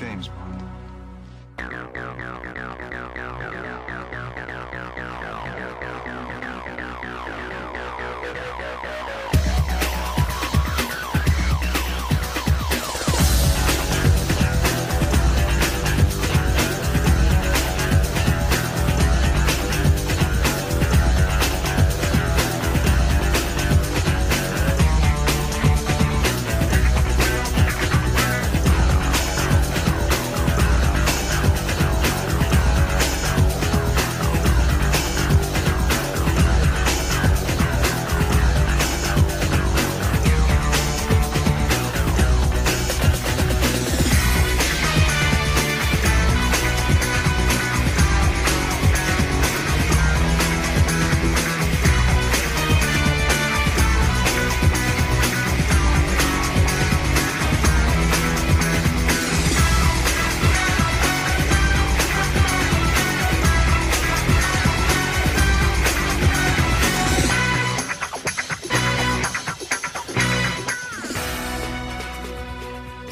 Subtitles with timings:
[0.00, 0.30] James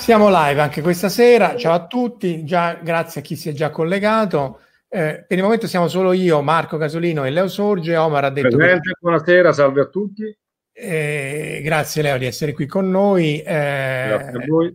[0.09, 3.69] Siamo live anche questa sera, ciao a tutti, già, grazie a chi si è già
[3.69, 4.61] collegato.
[4.89, 7.95] Eh, per il momento siamo solo io, Marco Casolino e Leo Sorge.
[7.95, 8.57] Omar ha detto...
[8.57, 8.97] Presente, che...
[8.99, 10.35] buonasera, salve a tutti.
[10.73, 13.41] Eh, grazie Leo di essere qui con noi.
[13.41, 14.75] Eh, grazie a voi.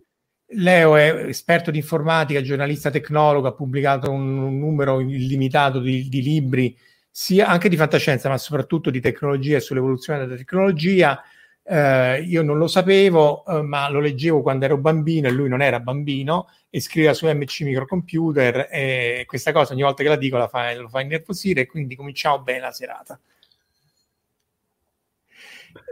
[0.50, 6.22] Leo è esperto di informatica, giornalista tecnologo, ha pubblicato un, un numero illimitato di, di
[6.22, 6.78] libri,
[7.10, 11.20] sia anche di fantascienza, ma soprattutto di tecnologia e sull'evoluzione della tecnologia.
[11.66, 15.62] Eh, io non lo sapevo, eh, ma lo leggevo quando ero bambino e lui non
[15.62, 20.36] era bambino e scriveva su MC Microcomputer e questa cosa ogni volta che la dico
[20.36, 23.18] la fa, lo fa innervosire e quindi cominciamo bene la serata.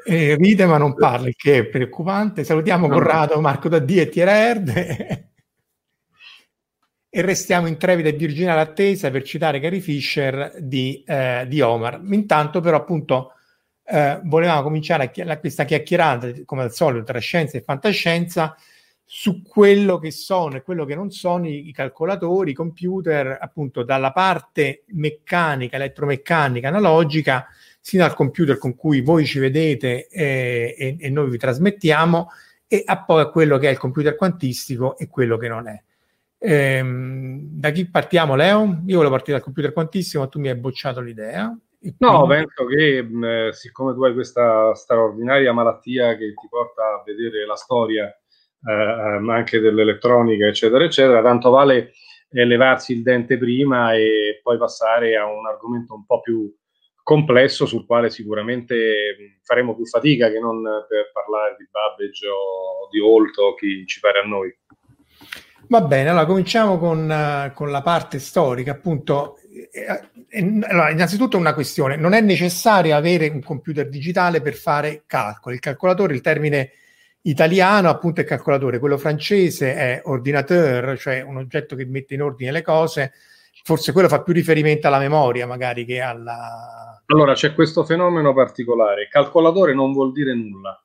[0.05, 2.45] E ride ma non parla, il che è preoccupante.
[2.45, 2.95] Salutiamo no.
[2.95, 5.31] Corrado, Marco Daddi e Thierry
[7.15, 12.01] e restiamo in trepida e virginale attesa per citare Gary Fisher di, eh, di Omar.
[12.11, 13.35] Intanto però appunto
[13.85, 18.57] eh, volevamo cominciare chi- questa chiacchierata, come al solito, tra scienza e fantascienza,
[19.05, 23.83] su quello che sono e quello che non sono i, i calcolatori, i computer, appunto
[23.83, 27.47] dalla parte meccanica, elettromeccanica, analogica,
[27.79, 32.31] sino al computer con cui voi ci vedete eh, e, e, noi vi trasmettiamo,
[32.67, 35.83] e a poi a quello che è il computer quantistico e quello che non è.
[36.39, 38.83] Ehm, da chi partiamo, Leo?
[38.87, 41.55] Io volevo partire dal computer quantistico, ma tu mi hai bocciato l'idea.
[41.99, 47.45] No, penso che mh, siccome tu hai questa straordinaria malattia che ti porta a vedere
[47.45, 51.93] la storia eh, ehm, anche dell'elettronica, eccetera, eccetera, tanto vale
[52.31, 56.55] eh, levarsi il dente prima e poi passare a un argomento un po' più
[57.03, 63.01] complesso sul quale sicuramente faremo più fatica che non per parlare di Babbage o di
[63.01, 64.57] Holt o chi ci pare a noi.
[65.69, 69.39] Va bene, allora cominciamo con, uh, con la parte storica, appunto
[70.69, 75.57] allora, innanzitutto una questione, non è necessario avere un computer digitale per fare calcoli.
[75.57, 76.71] Il calcolatore, il termine
[77.23, 82.51] italiano appunto è calcolatore, quello francese è ordinateur, cioè un oggetto che mette in ordine
[82.51, 83.13] le cose,
[83.63, 87.03] forse quello fa più riferimento alla memoria magari che alla...
[87.07, 90.83] Allora c'è questo fenomeno particolare, calcolatore non vuol dire nulla.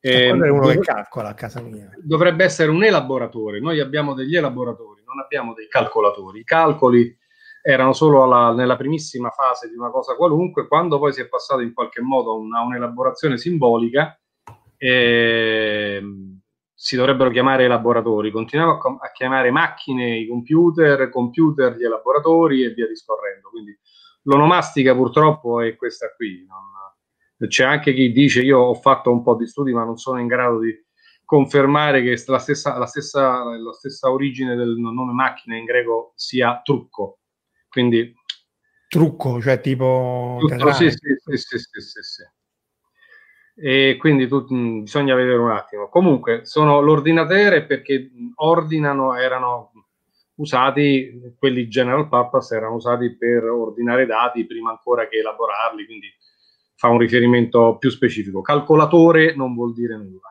[0.00, 1.88] Eh, è uno dov- che calcola a casa mia.
[2.02, 6.40] Dovrebbe essere un elaboratore, noi abbiamo degli elaboratori, non abbiamo dei calcolatori.
[6.40, 7.16] I calcoli
[7.62, 11.60] erano solo alla, nella primissima fase di una cosa qualunque, quando poi si è passato
[11.60, 14.18] in qualche modo a, un'elaborazione simbolica,
[14.76, 16.02] eh,
[16.74, 18.32] si dovrebbero chiamare elaboratori.
[18.32, 23.48] Continuiamo a, a, chiamare macchine i computer, computer gli elaboratori e via discorrendo.
[23.50, 23.78] Quindi
[24.22, 26.44] l'onomastica purtroppo è questa qui.
[26.48, 30.20] Non, c'è anche chi dice io ho fatto un po' di studi ma non sono
[30.20, 30.72] in grado di
[31.24, 36.60] confermare che la stessa, la stessa, la stessa origine del nome macchina in greco sia
[36.62, 37.20] trucco.
[37.72, 38.14] Quindi
[38.86, 40.98] trucco, cioè tipo tutto, sì, sì,
[41.36, 42.22] sì, sì, sì.
[43.54, 45.88] E quindi bisogna vedere un attimo.
[45.88, 49.72] Comunque, sono l'ordinatore perché ordinano, erano
[50.34, 56.08] usati, quelli general purpose erano usati per ordinare dati prima ancora che elaborarli, quindi
[56.74, 58.42] fa un riferimento più specifico.
[58.42, 60.28] Calcolatore non vuol dire nulla.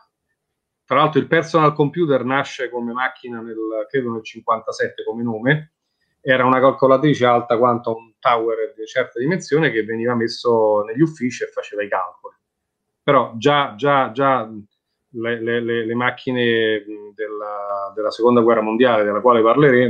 [0.86, 5.74] Tra l'altro il personal computer nasce come macchina nel, credo nel 57 come nome,
[6.21, 11.44] era una calcolatrice alta quanto un tower di certa dimensione che veniva messo negli uffici
[11.44, 12.35] e faceva i calcoli.
[13.03, 14.47] Però già, già, già
[15.13, 16.83] le, le, le, macchine
[17.15, 19.41] della, della, seconda guerra mondiale, quale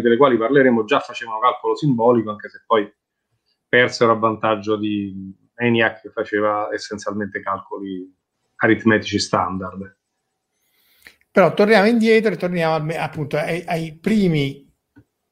[0.02, 2.92] delle quali parleremo, già facevano calcolo simbolico, anche se poi
[3.68, 8.10] persero a vantaggio di ENIAC che faceva essenzialmente calcoli
[8.56, 9.98] aritmetici standard.
[11.30, 14.71] Però torniamo indietro e torniamo appunto ai, ai primi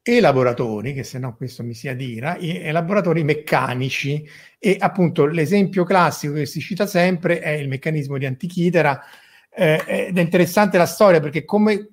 [0.01, 4.27] elaboratori, che se no questo mi si adira, elaboratori meccanici.
[4.57, 9.01] E appunto l'esempio classico che si cita sempre è il meccanismo di Antichitera
[9.51, 11.89] eh, ed è interessante la storia perché come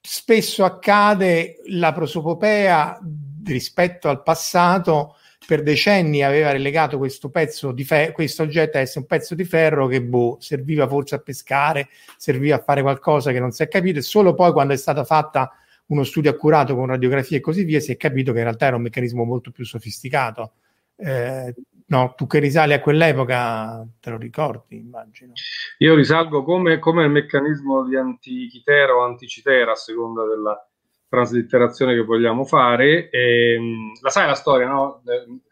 [0.00, 3.00] spesso accade la prosopopea
[3.44, 5.16] rispetto al passato
[5.46, 9.44] per decenni aveva relegato questo pezzo di fe- questo oggetto a essere un pezzo di
[9.44, 13.68] ferro che boh, serviva forse a pescare, serviva a fare qualcosa che non si è
[13.68, 15.50] capito e solo poi quando è stata fatta
[15.88, 18.76] uno studio accurato con radiografie e così via si è capito che in realtà era
[18.76, 20.52] un meccanismo molto più sofisticato.
[20.96, 21.54] Eh,
[21.86, 25.32] no, tu che risali a quell'epoca te lo ricordi, immagino.
[25.78, 30.68] Io risalgo come, come il meccanismo di Antichitera o Anticitera, a seconda della
[31.08, 33.08] traslitterazione che vogliamo fare.
[33.10, 35.02] E, ehm, la sai la storia, no?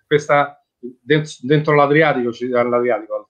[0.07, 3.25] Questa, dentro l'Adriatico, all'Adriatico al,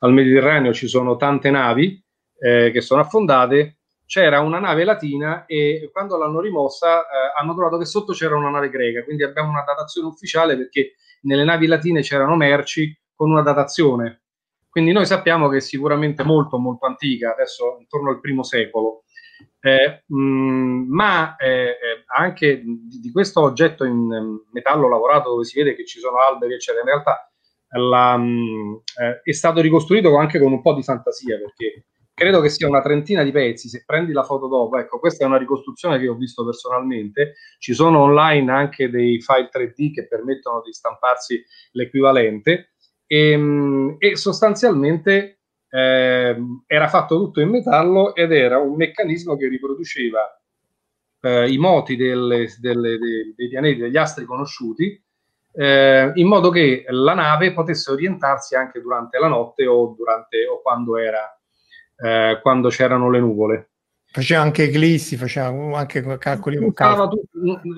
[0.00, 2.02] al, Mediterraneo ci sono tante navi
[2.38, 3.75] eh, che sono affondate.
[4.06, 8.50] C'era una nave latina e quando l'hanno rimossa eh, hanno trovato che sotto c'era una
[8.50, 13.42] nave greca, quindi abbiamo una datazione ufficiale perché nelle navi latine c'erano merci con una
[13.42, 14.22] datazione.
[14.68, 19.04] Quindi noi sappiamo che è sicuramente molto molto antica, adesso intorno al primo secolo.
[19.60, 25.30] Eh, mh, mm, ma eh, eh, anche di, di, questo oggetto in mm, metallo lavorato
[25.30, 27.30] dove si vede che ci sono alberi, eccetera, in realtà
[27.70, 31.86] la, mh, mm, eh, è stato ricostruito anche con un po' di fantasia perché
[32.16, 33.68] credo che sia una trentina di pezzi.
[33.68, 37.34] Se prendi la foto dopo, ecco, questa è una ricostruzione che ho visto personalmente.
[37.58, 42.72] Ci sono online anche dei file 3D che permettono di stamparsi l'equivalente.
[43.06, 46.36] E, e sostanzialmente eh,
[46.66, 50.40] era fatto tutto in metallo ed era un meccanismo che riproduceva
[51.20, 55.04] eh, i moti delle, delle, dei, dei, pianeti, degli astri conosciuti,
[55.52, 60.62] eh, in modo che la nave potesse orientarsi anche durante la notte o, durante, o
[60.62, 61.35] quando, era,
[61.96, 63.70] eh, quando c'erano le nuvole.
[64.04, 66.72] Faceva anche eclissi, faceva anche calcoli con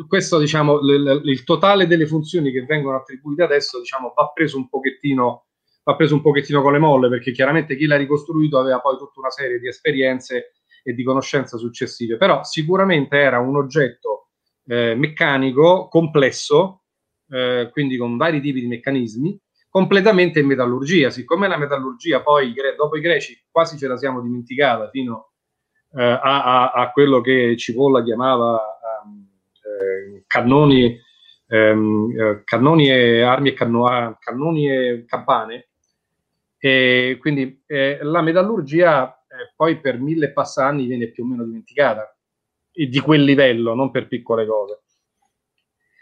[0.06, 4.56] Questo, diciamo, l- l- il totale delle funzioni che vengono attribuite adesso, diciamo, va preso
[4.56, 5.44] un pochettino
[5.88, 9.20] va preso un pochettino con le molle perché chiaramente chi l'ha ricostruito aveva poi tutta
[9.20, 14.28] una serie di esperienze e di conoscenze successive, però sicuramente era un oggetto
[14.66, 16.82] eh, meccanico complesso,
[17.30, 19.40] eh, quindi con vari tipi di meccanismi,
[19.78, 21.08] completamente in metallurgia.
[21.08, 25.34] Siccome la metallurgia poi dopo i greci quasi ce la siamo dimenticata fino
[25.94, 28.60] eh, a, a, a, quello che Cipolla chiamava
[29.04, 30.98] um, cannoni,
[31.46, 35.68] um, cannoni e armi e canno- ah, cannoni e campane,
[36.58, 42.16] e quindi eh, la metallurgia eh, poi per mille passanni viene più o meno dimenticata
[42.72, 44.80] di quel livello, non per piccole cose.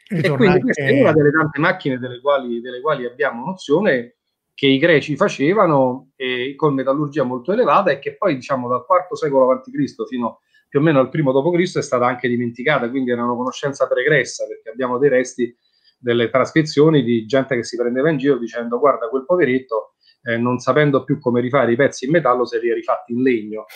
[0.09, 4.17] E, quindi questa è una delle tante macchine delle quali, delle quali abbiamo nozione
[4.55, 9.15] che i greci facevano eh, con metallurgia molto elevata e che poi diciamo dal IV
[9.17, 10.07] secolo a.C.
[10.09, 11.79] fino più o meno al primo d.C.
[11.79, 15.55] è stata anche dimenticata, quindi era una conoscenza pregressa perché abbiamo dei resti
[15.99, 19.96] delle trascrizioni di gente che si prendeva in giro dicendo guarda quel poveretto
[20.27, 23.23] eh, non sapendo più come rifare i pezzi in metallo, se li ha rifatti in
[23.23, 23.67] legno.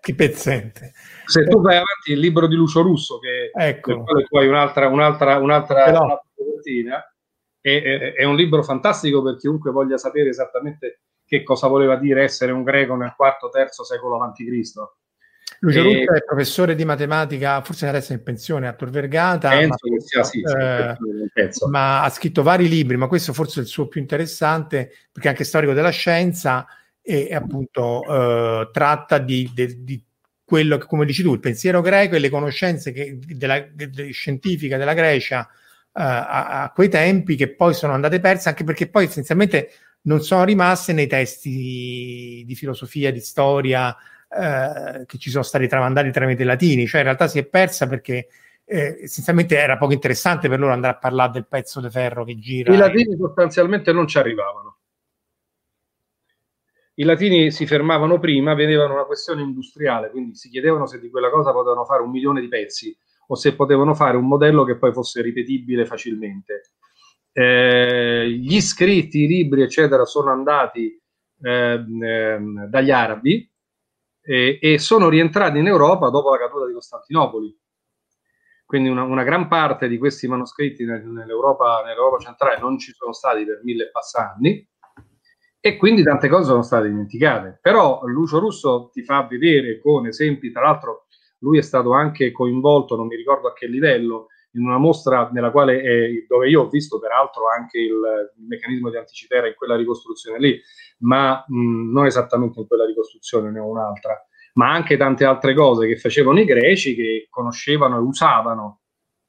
[0.00, 0.92] Che pezzente.
[1.24, 4.04] Se tu vai avanti il libro di Lucio Russo, che ecco.
[4.28, 6.02] poi un'altra, un'altra, un'altra, no.
[6.02, 7.14] un'altra
[7.60, 12.22] è, è, è, un libro fantastico per chiunque voglia sapere esattamente che cosa voleva dire
[12.22, 14.42] essere un greco nel IV-III secolo a.C.
[15.64, 16.04] Lucio e...
[16.04, 20.40] È professore di matematica, forse adesso è in pensione a Tor Vergata, ma, sia, sì,
[20.40, 20.96] eh,
[21.68, 25.30] ma ha scritto vari libri, ma questo forse è il suo più interessante, perché è
[25.30, 26.66] anche storico della scienza
[27.00, 30.02] e, e appunto eh, tratta di, di, di,
[30.44, 34.76] quello che, come dici tu, il pensiero greco e le conoscenze che, della, de, scientifiche
[34.76, 39.06] della Grecia uh, a, a, quei tempi che poi sono andate perse, anche perché poi
[39.06, 39.70] essenzialmente
[40.02, 43.96] non sono rimaste nei testi di filosofia, di storia
[44.28, 47.86] eh, che ci sono stati tramandati tramite i latini, cioè in realtà si è persa
[47.86, 48.28] perché
[48.64, 52.38] eh, essenzialmente era poco interessante per loro andare a parlare del pezzo di ferro che
[52.38, 52.72] gira.
[52.72, 54.78] I latini sostanzialmente non ci arrivavano.
[56.96, 61.28] I latini si fermavano prima, vedevano una questione industriale, quindi si chiedevano se di quella
[61.28, 64.92] cosa potevano fare un milione di pezzi o se potevano fare un modello che poi
[64.92, 66.70] fosse ripetibile facilmente.
[67.32, 70.96] Eh, gli scritti, i libri, eccetera, sono andati
[71.42, 71.84] eh,
[72.68, 73.50] dagli arabi
[74.24, 77.56] e sono rientrati in Europa dopo la caduta di Costantinopoli.
[78.64, 83.44] Quindi una, una gran parte di questi manoscritti nell'Europa, nell'Europa, centrale non ci sono stati
[83.44, 84.66] per mille passanni
[85.60, 87.58] e quindi tante cose sono state dimenticate.
[87.60, 91.06] Però Lucio Russo ti fa vedere con esempi, tra l'altro
[91.38, 96.24] lui è stato anche coinvolto, non mi ricordo a che livello, in una mostra è,
[96.26, 100.60] dove io ho visto peraltro anche il, il, meccanismo di Anticitera in quella ricostruzione lì,
[100.98, 104.16] ma mh, non esattamente in quella ricostruzione, ne ho un'altra,
[104.54, 108.80] ma anche tante altre cose che facevano i greci che conoscevano e usavano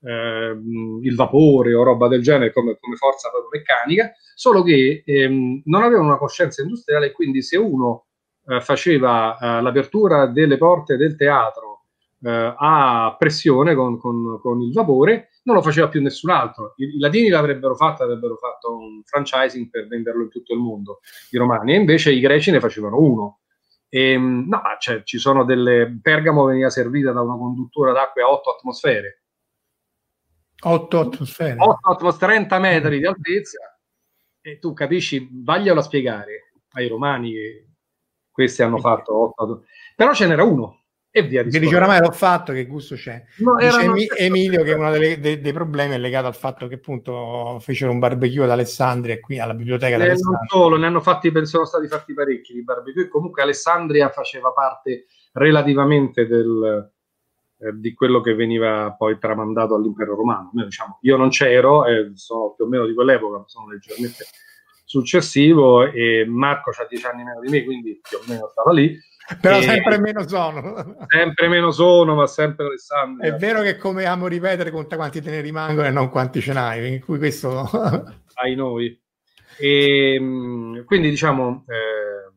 [0.02, 0.56] eh,
[1.02, 5.84] il vapore o roba del genere come, come forza proprio meccanica, solo che ehm, non
[5.84, 8.06] avevano una coscienza industriale e quindi se uno
[8.48, 11.75] eh, faceva eh, l'apertura delle porte del teatro
[12.26, 16.74] eh, a pressione con, con, con, il vapore, non lo faceva più nessun altro.
[16.78, 21.02] I, i latini l'avrebbero fatto, avrebbero fatto un franchising per venderlo in tutto il mondo,
[21.30, 23.42] i romani, e invece i greci ne facevano uno.
[23.88, 26.00] E, ehm, no, cioè, ci sono delle...
[26.02, 29.24] Pergamo veniva servita da una conduttura d'acqua a 8 atmosfere.
[30.64, 31.56] 8 atmosfere?
[31.60, 33.80] 8 atmosfere, 30 metri di altezza.
[34.42, 37.68] E tu capisci, vaglielo a spiegare ai romani che
[38.32, 39.64] questi hanno fatto 8
[39.96, 40.85] Però ce n'era uno,
[41.18, 43.24] e via di dice oramai l'ho fatto, che gusto c'è.
[43.38, 47.58] No, Emi- Emilio che uno delle, dei, dei, problemi è legato al fatto che appunto
[47.62, 51.64] fecero un barbecue ad Alessandria qui alla biblioteca eh, Non solo, ne hanno fatti, sono
[51.64, 56.92] stati fatti parecchi di barbecue, comunque Alessandria faceva parte relativamente del,
[57.60, 60.50] eh, di quello che veniva poi tramandato all'impero romano.
[60.52, 64.26] Noi, diciamo, io non c'ero, eh, sono più o meno di quell'epoca, ma sono leggermente
[64.84, 69.00] successivo e Marco ha dieci anni meno di me, quindi più o meno stava lì
[69.42, 69.64] però e...
[69.64, 70.96] sempre meno sono.
[71.08, 73.26] Sempre meno sono, ma sempre Alessandro.
[73.26, 76.54] È vero che come amo ripetere, conta quanti te ne rimangono e non quanti ce
[76.54, 77.70] n'hai, in cui questo...
[78.36, 79.02] Ai noi.
[79.58, 82.34] E, ehm, quindi diciamo, eh,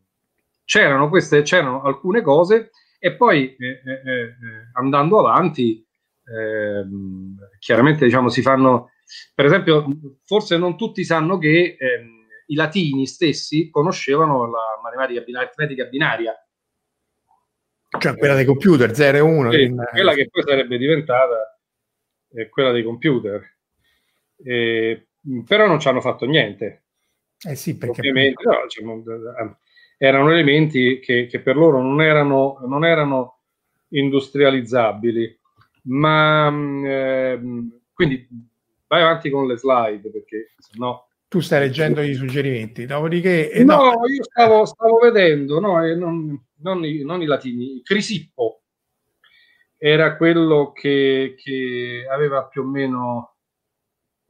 [0.65, 4.35] c'erano, queste, c'erano alcune cose e poi eh, eh, eh
[4.75, 5.85] andando avanti,
[6.25, 8.91] ehm, chiaramente diciamo si fanno,
[9.35, 9.87] per esempio,
[10.25, 16.48] forse non tutti sanno che ehm, i latini stessi conoscevano la matematica binaria, binaria
[17.99, 19.51] cioè quella dei computer 0 e 1.
[19.53, 21.59] Sì, quella che poi sarebbe diventata
[22.33, 23.57] eh, quella dei computer.
[24.43, 25.07] Eh,
[25.47, 26.85] però non ci hanno fatto niente.
[27.47, 29.05] Eh sì, perché ovviamente no, diciamo,
[29.97, 33.41] erano elementi che, che, per loro non erano, non erano
[33.89, 35.39] industrializzabili.
[35.83, 36.49] Ma
[36.85, 37.41] eh,
[37.93, 38.29] quindi
[38.87, 43.51] vai avanti con le slide perché sennò tu stai leggendo i suggerimenti, dopodiché...
[43.51, 47.83] Eh, no, no, io stavo, stavo vedendo, no, eh, non, non, i, non, i, latini,
[47.83, 48.63] Crisippo
[49.77, 53.37] era quello che, che aveva più o meno,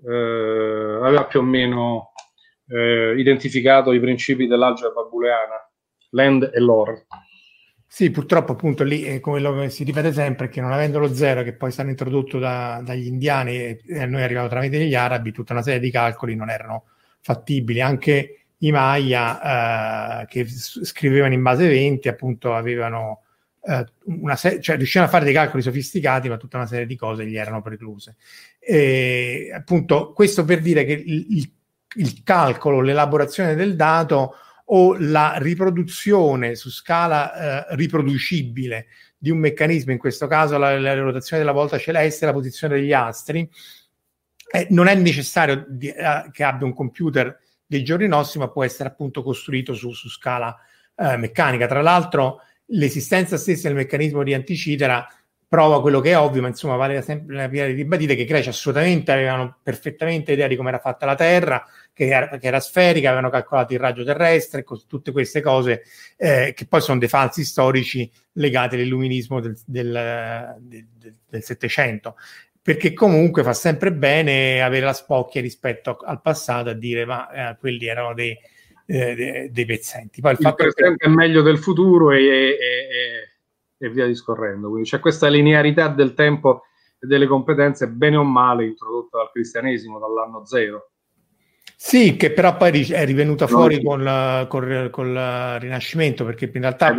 [0.04, 2.12] eh, aveva più o meno
[2.66, 5.70] eh, identificato i principi dell'algebra booleana,
[6.10, 7.06] l'end e l'or.
[7.90, 11.42] Sì, purtroppo appunto lì è come lo si ripete sempre che non avendo lo zero
[11.42, 14.84] che poi è stato introdotto da, dagli indiani e, e a noi è arrivato tramite
[14.84, 16.84] gli arabi, tutta una serie di calcoli non erano
[17.20, 17.80] fattibili.
[17.80, 23.22] Anche i Maya eh, che scrivevano in base 20 appunto avevano
[23.62, 26.96] eh, una serie, cioè riuscivano a fare dei calcoli sofisticati, ma tutta una serie di
[26.96, 28.16] cose gli erano precluse.
[28.58, 31.50] E, appunto, questo per dire che il,
[31.96, 34.34] il calcolo, l'elaborazione del dato
[34.70, 40.94] o la riproduzione su scala eh, riproducibile di un meccanismo, in questo caso la, la
[40.94, 43.48] rotazione della volta celeste, la posizione degli astri,
[44.50, 48.64] eh, non è necessario di, eh, che abbia un computer dei giorni nostri, ma può
[48.64, 50.56] essere appunto costruito su, su scala
[50.96, 51.66] eh, meccanica.
[51.66, 55.06] Tra l'altro, l'esistenza stessa del meccanismo di Anticitera
[55.48, 58.26] prova quello che è ovvio, ma insomma vale sempre la pena di ribadire che i
[58.26, 61.64] greci assolutamente avevano perfettamente idea di come era fatta la Terra,
[61.98, 65.82] che era, che era sferica, avevano calcolato il raggio terrestre, cos- tutte queste cose
[66.16, 70.86] eh, che poi sono dei falsi storici legati all'illuminismo del, del, del,
[71.28, 72.16] del Settecento
[72.60, 77.56] perché comunque fa sempre bene avere la spocchia rispetto al passato a dire ma eh,
[77.58, 78.36] quelli erano dei,
[78.86, 80.20] eh, dei, dei pezzenti.
[80.20, 81.06] Poi il, il fatto presente che...
[81.06, 83.28] è meglio del futuro e, e, e
[83.78, 84.68] e via discorrendo.
[84.68, 86.64] Quindi c'è questa linearità del tempo
[86.98, 90.90] e delle competenze, bene o male, introdotta dal cristianesimo dall'anno zero.
[91.80, 94.00] Sì, che però poi è rivenuta fuori con,
[94.48, 96.92] con, con, il Rinascimento, perché in realtà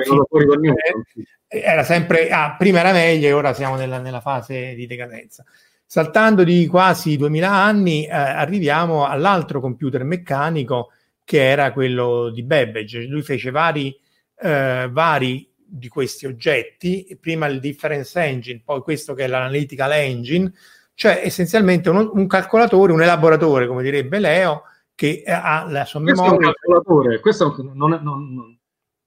[1.50, 5.44] era sempre, ah, prima era meglio e ora siamo nella, nella, fase di decadenza.
[5.86, 10.94] Saltando di quasi 2000 anni, eh, arriviamo all'altro computer meccanico
[11.26, 13.02] che era quello di Babbage.
[13.02, 13.94] Lui fece vari,
[14.42, 20.50] eh, vari di questi oggetti, prima il difference engine, poi questo che è l'analytical engine,
[21.00, 24.64] cioè essenzialmente un, un calcolatore, un elaboratore, come direbbe Leo,
[24.94, 26.48] che ha la sua questo memoria.
[26.48, 28.60] È un calcolatore, questo non, non,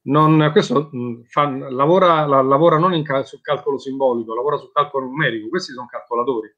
[0.04, 0.88] non questo
[1.28, 5.86] fa, lavora, la, lavora non cal- sul calcolo simbolico, lavora sul calcolo numerico, questi sono
[5.86, 6.50] calcolatori.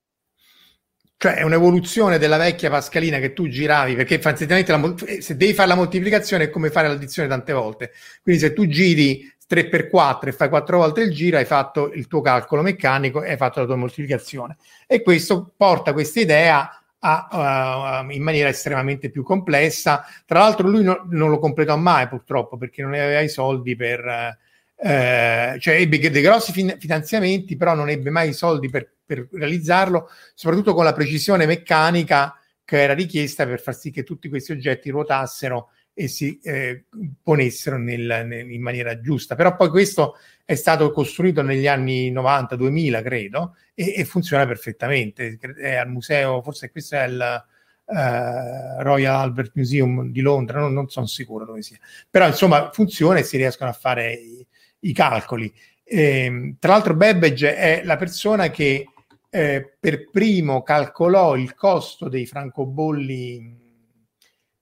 [1.25, 5.69] Cioè è un'evoluzione della vecchia pascalina che tu giravi, perché fondamentalmente la, se devi fare
[5.69, 7.93] la moltiplicazione è come fare l'addizione tante volte.
[8.21, 12.21] Quindi se tu giri 3x4 e fai 4 volte il giro, hai fatto il tuo
[12.21, 14.59] calcolo meccanico e hai fatto la tua moltiplicazione.
[14.87, 20.05] E questo porta questa idea a, uh, in maniera estremamente più complessa.
[20.27, 24.37] Tra l'altro lui no, non lo completò mai purtroppo perché non aveva i soldi per...
[24.77, 29.29] Uh, cioè ebbe dei grossi fin- finanziamenti, però non ebbe mai i soldi per per
[29.33, 34.53] realizzarlo, soprattutto con la precisione meccanica che era richiesta per far sì che tutti questi
[34.53, 36.87] oggetti ruotassero e si eh,
[37.23, 39.37] ponessero nel, nel, in maniera giusta.
[39.37, 45.39] Però poi questo è stato costruito negli anni 90-2000, credo, e, e, funziona perfettamente.
[45.39, 47.45] È al museo, forse questo è il
[47.85, 51.79] uh, Royal Albert Museum di Londra, non, non, sono sicuro dove sia.
[52.11, 54.45] Però insomma funziona e si riescono a fare i,
[54.81, 55.53] i calcoli.
[55.85, 58.89] E, ehm, tra l'altro Babbage è la persona che
[59.35, 63.59] eh, per primo calcolò il costo dei francobolli,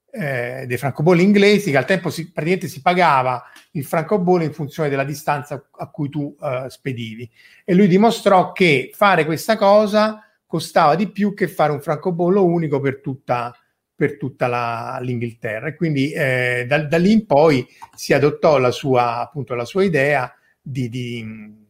[0.09, 4.89] eh, dei francobolli inglesi, che al tempo si, praticamente si pagava il francobollo in funzione
[4.89, 7.29] della distanza a cui tu eh, spedivi.
[7.63, 12.79] E lui dimostrò che fare questa cosa costava di più che fare un francobollo unico
[12.79, 13.55] per tutta,
[13.93, 15.67] per tutta la, l'Inghilterra.
[15.67, 17.63] E quindi eh, da, da, lì in poi
[17.95, 21.61] si adottò la sua, appunto, la sua idea di, di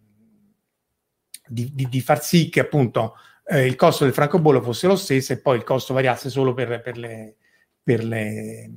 [1.54, 5.34] di, di, di far sì che appunto eh, il costo del francobollo fosse lo stesso
[5.34, 7.36] e poi il costo variasse solo per, per, le,
[7.82, 8.72] per le,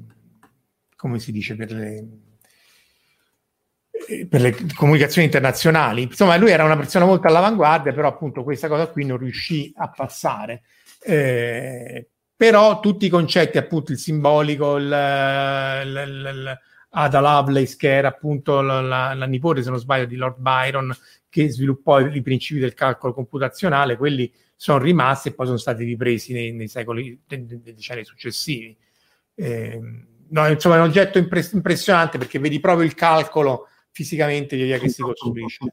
[0.97, 2.09] come si dice, per le,
[4.09, 6.03] eh, per le comunicazioni internazionali.
[6.03, 9.89] Insomma, lui era una persona molto all'avanguardia, però appunto questa cosa qui non riuscì a
[9.89, 10.62] passare.
[11.01, 18.09] Eh, però tutti i concetti, appunto il simbolico, il, il, il, Ada Lovelace, che era
[18.09, 20.94] appunto la, la, la, nipote, se non sbaglio, di Lord Byron,
[21.29, 25.85] che sviluppò i, i principi del calcolo computazionale, quelli sono rimasti e poi sono stati
[25.85, 28.77] ripresi nei, nei secoli, nei, nei decenni successivi.
[29.35, 29.81] Eh,
[30.29, 34.79] no, insomma, è un oggetto impre- impressionante perché vedi proprio il calcolo fisicamente via via
[34.79, 35.64] che si costruisce.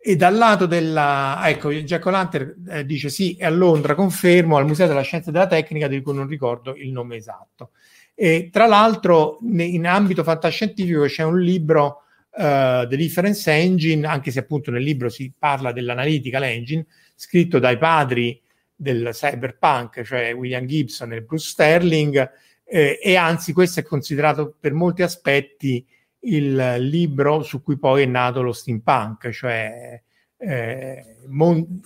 [0.00, 1.40] E dal lato della...
[1.44, 5.32] Ecco, Jack O'Lantern eh, dice sì, è a Londra, confermo, al Museo della Scienza e
[5.32, 7.70] della Tecnica, di cui non ricordo il nome esatto.
[8.14, 14.40] E tra l'altro, in ambito fantascientifico c'è un libro uh, The Difference Engine, anche se
[14.40, 18.40] appunto nel libro si parla dell'analytical engine, scritto dai padri
[18.74, 22.30] del cyberpunk, cioè William Gibson e Bruce Sterling,
[22.64, 25.84] eh, e anzi questo è considerato per molti aspetti
[26.20, 30.00] il libro su cui poi è nato lo steampunk, cioè
[30.36, 31.80] eh, mon-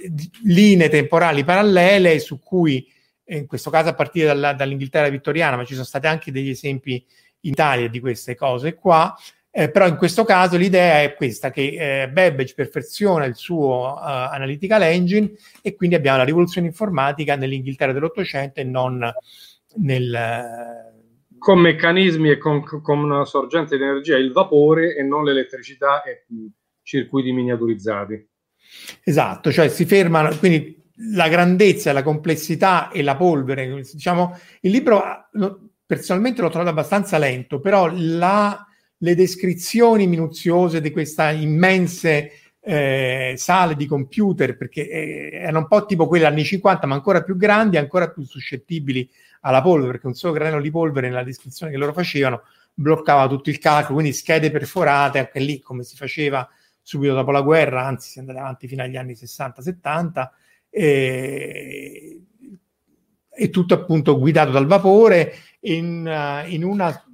[0.44, 2.86] linee temporali parallele su cui
[3.26, 7.04] in questo caso a partire dalla, dall'Inghilterra vittoriana, ma ci sono stati anche degli esempi
[7.40, 9.16] in Italia di queste cose qua,
[9.50, 13.98] eh, però in questo caso l'idea è questa, che eh, Babbage perfeziona il suo uh,
[14.00, 19.12] analytical engine e quindi abbiamo la rivoluzione informatica nell'Inghilterra dell'Ottocento e non
[19.76, 20.90] nel...
[21.42, 26.24] Con meccanismi e con, con, una sorgente di energia, il vapore e non l'elettricità e
[26.82, 28.28] circuiti miniaturizzati.
[29.02, 30.80] Esatto, cioè si fermano, quindi
[31.14, 35.02] la grandezza, la complessità e la polvere, diciamo, il libro
[35.84, 38.66] personalmente l'ho trovato abbastanza lento, però la
[39.02, 45.84] le descrizioni minuziose di queste immense eh, sale di computer, perché eh, erano un po'
[45.84, 49.08] tipo quelle anni 50, ma ancora più grandi, ancora più suscettibili
[49.42, 52.42] alla polvere, perché un solo granello di polvere nella descrizione che loro facevano
[52.74, 56.48] bloccava tutto il calcolo, quindi schede perforate, anche lì come si faceva
[56.80, 60.28] subito dopo la guerra, anzi si è andato avanti fino agli anni 60-70,
[60.70, 62.22] e,
[63.30, 67.04] e tutto appunto guidato dal vapore in, uh, in una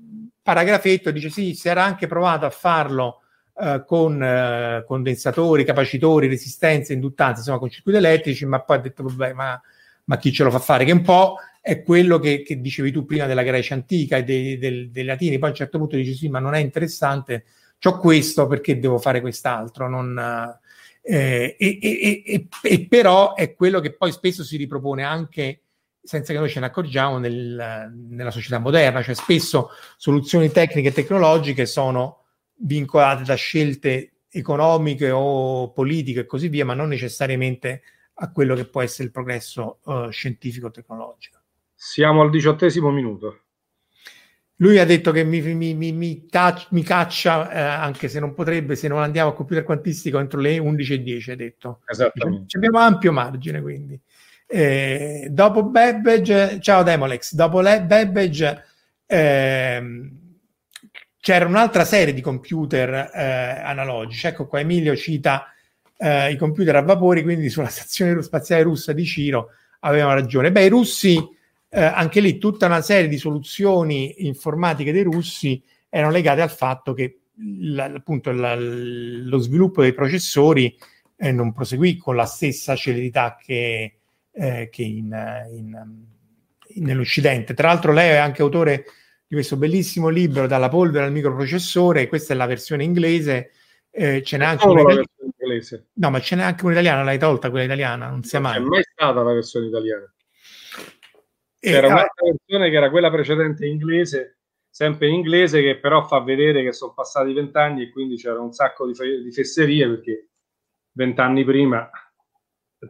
[0.48, 3.20] paragrafetto dice sì, si era anche provato a farlo
[3.60, 9.02] eh, con eh, condensatori, capacitori, resistenze, induttanze, insomma con circuiti elettrici, ma poi ha detto
[9.02, 9.60] vabbè, ma,
[10.04, 10.86] ma chi ce lo fa fare?
[10.86, 11.36] Che un po'
[11.68, 15.36] è quello che, che dicevi tu prima della Grecia antica e dei, dei, dei, latini,
[15.36, 17.44] poi a un certo punto dici sì, ma non è interessante,
[17.82, 20.18] ho questo perché devo fare quest'altro, non...
[21.02, 25.64] Eh, e, e, e, e, però è quello che poi spesso si ripropone anche
[26.02, 30.92] senza che noi ce ne accorgiamo nel, nella società moderna, cioè spesso soluzioni tecniche e
[30.92, 32.24] tecnologiche sono
[32.60, 37.82] vincolate da scelte economiche o politiche e così via, ma non necessariamente
[38.14, 41.37] a quello che può essere il progresso uh, scientifico-tecnologico.
[41.80, 43.42] Siamo al diciottesimo minuto.
[44.56, 48.34] Lui ha detto che mi, mi, mi, mi, tac- mi caccia, eh, anche se non
[48.34, 51.80] potrebbe, se non andiamo a computer quantistico entro le 11.10, ha detto.
[51.86, 52.56] Esattamente.
[52.56, 53.98] abbiamo ampio margine, quindi.
[54.44, 58.64] Eh, dopo Babbage, ciao Demolex, dopo le, Babbage
[59.06, 60.10] eh,
[61.20, 64.26] c'era un'altra serie di computer eh, analogici.
[64.26, 65.52] Ecco qua Emilio cita
[65.96, 70.50] eh, i computer a vapori, quindi sulla stazione spaziale russa di Ciro avevano ragione.
[70.50, 71.36] Beh, i russi
[71.70, 76.92] eh, anche lì tutta una serie di soluzioni informatiche dei russi erano legate al fatto
[76.92, 77.20] che
[77.60, 80.76] la, appunto la, lo sviluppo dei processori
[81.16, 83.98] eh, non proseguì con la stessa celerità che,
[84.32, 85.96] eh, che in, in,
[86.68, 87.54] in, nell'Occidente.
[87.54, 88.84] Tra l'altro lei è anche autore
[89.26, 93.50] di questo bellissimo libro Dalla polvere al microprocessore, questa è la versione inglese,
[93.90, 94.82] eh, ce n'è anche una
[95.48, 95.88] inglese.
[95.94, 98.54] No, ma ce n'è anche un'italiana, l'hai tolta quella italiana, non sia mai.
[98.54, 100.12] Non c'è mai stata la versione italiana.
[101.58, 106.62] C'era un'altra versione che era quella precedente inglese, sempre in inglese, che però fa vedere
[106.62, 110.28] che sono passati vent'anni e quindi c'era un sacco di, fe- di fesserie perché
[110.92, 111.90] vent'anni prima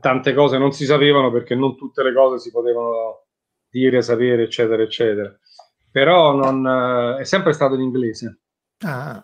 [0.01, 3.25] tante cose non si sapevano perché non tutte le cose si potevano
[3.71, 5.35] dire, sapere, eccetera, eccetera.
[5.91, 8.41] Però non, è sempre stato in inglese.
[8.81, 9.23] Ah.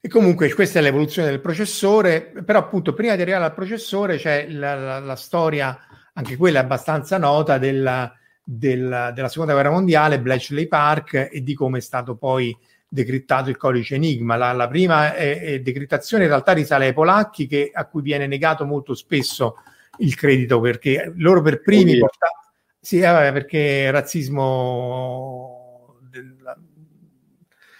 [0.00, 4.48] E comunque questa è l'evoluzione del processore, però appunto prima di arrivare al processore c'è
[4.48, 5.78] la, la, la storia,
[6.14, 8.12] anche quella abbastanza nota, della,
[8.48, 12.56] del, della seconda guerra mondiale, Bletchley Park, e di come è stato poi
[12.88, 14.36] decrittato il codice Enigma.
[14.36, 18.28] La, la prima è, è decrittazione in realtà risale ai polacchi, che, a cui viene
[18.28, 19.56] negato molto spesso
[19.98, 22.30] il credito perché loro per primi porta-
[22.78, 26.56] sì, eh, perché razzismo della...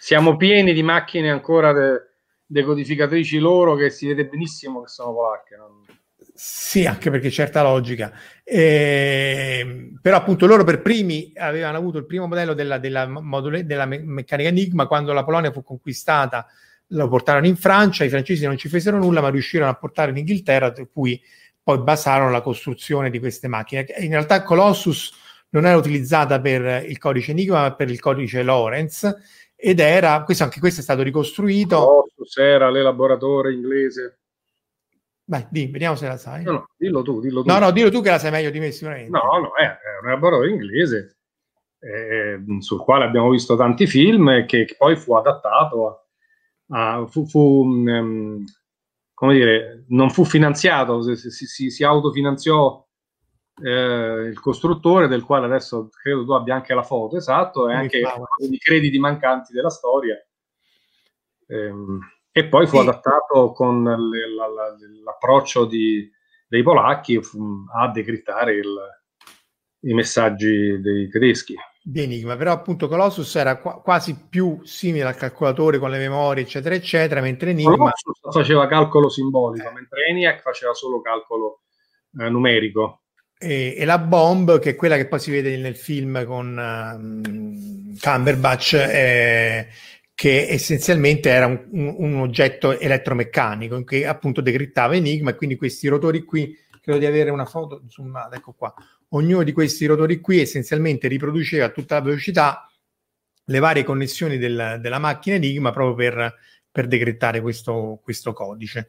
[0.00, 2.08] siamo pieni di macchine ancora de-
[2.46, 5.84] decodificatrici loro che si vede benissimo che sono polacche non...
[6.36, 8.12] Sì, anche perché certa logica.
[8.44, 13.86] Eh, però appunto loro per primi avevano avuto il primo modello della, della, module, della
[13.86, 16.46] me- meccanica Enigma quando la Polonia fu conquistata,
[16.88, 20.18] lo portarono in Francia, i francesi non ci fecero nulla ma riuscirono a portare in
[20.18, 21.18] Inghilterra, per cui
[21.62, 23.86] poi basarono la costruzione di queste macchine.
[23.98, 25.12] In realtà Colossus
[25.50, 29.10] non era utilizzata per il codice Enigma ma per il codice Lorenz
[29.56, 31.78] ed era, questo, anche questo è stato ricostruito.
[31.78, 34.18] Colossus era l'elaboratore inglese
[35.28, 36.44] Vai, di, vediamo se la sai.
[36.44, 37.50] No, no, dillo tu, dillo tu.
[37.50, 39.10] No, no, dillo tu che la sai meglio di me sicuramente.
[39.10, 39.64] No, no, è,
[40.02, 41.18] un elaboratore inglese
[41.80, 45.88] eh, sul quale abbiamo visto tanti film e che, che poi fu adattato
[46.68, 46.98] a...
[47.00, 48.44] a fu, fu um,
[49.12, 52.86] come dire, non fu finanziato, si, si, si, si autofinanziò
[53.62, 57.98] eh, il costruttore del quale adesso credo tu abbia anche la foto, esatto, e anche
[57.98, 60.16] i crediti mancanti della storia.
[61.48, 61.98] Ehm,
[62.38, 62.82] e poi fu sì.
[62.82, 63.82] adattato con
[65.02, 66.06] l'approccio di,
[66.46, 67.18] dei polacchi
[67.74, 68.76] a decrittare il,
[69.84, 71.54] i messaggi dei tedeschi.
[71.82, 76.42] Di Enigma, però appunto Colossus era qu- quasi più simile al calcolatore con le memorie,
[76.42, 79.72] eccetera, eccetera, mentre Enigma Colossus faceva calcolo simbolico, eh.
[79.72, 81.62] mentre ENIAC faceva solo calcolo
[82.20, 83.00] eh, numerico.
[83.38, 87.96] E, e, la bomb, che è quella che poi si vede nel film con um,
[87.98, 89.68] Cumberbatch, eh,
[90.16, 96.24] che essenzialmente era un, un, oggetto elettromeccanico che appunto decrittava Enigma e quindi questi rotori
[96.24, 98.74] qui, credo di avere una foto zoomata, ecco qua,
[99.10, 102.66] ognuno di questi rotori qui essenzialmente riproduceva a tutta la velocità
[103.44, 106.34] le varie connessioni del, della macchina Enigma proprio per,
[106.72, 108.88] per decrittare questo, questo codice.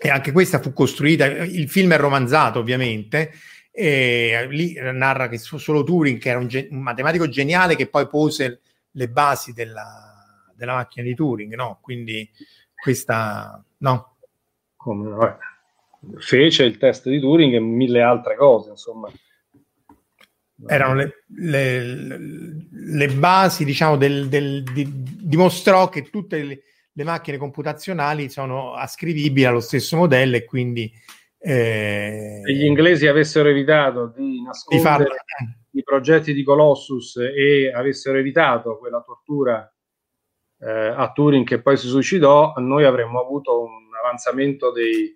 [0.00, 3.32] E anche questa fu costruita, il film è romanzato ovviamente,
[3.70, 8.60] e lì narra che solo Turing, che era un, un matematico geniale, che poi pose
[8.90, 10.11] le basi della,
[10.62, 11.78] della macchina di Turing, no?
[11.80, 12.28] Quindi
[12.74, 14.16] questa, no?
[14.76, 15.38] Come.
[16.16, 19.10] Fece il test di Turing e mille altre cose, insomma.
[20.64, 21.96] Erano le, le,
[22.70, 29.44] le basi, diciamo, del, del, di, dimostrò che tutte le, le, macchine computazionali sono ascrivibili
[29.44, 30.92] allo stesso modello e quindi...
[31.38, 35.10] Eh, Se gli inglesi avessero evitato di nascondere
[35.70, 39.68] di i progetti di Colossus e avessero evitato quella tortura
[40.62, 45.12] eh, a Turing che poi si suicidò, noi avremmo avuto un avanzamento dei,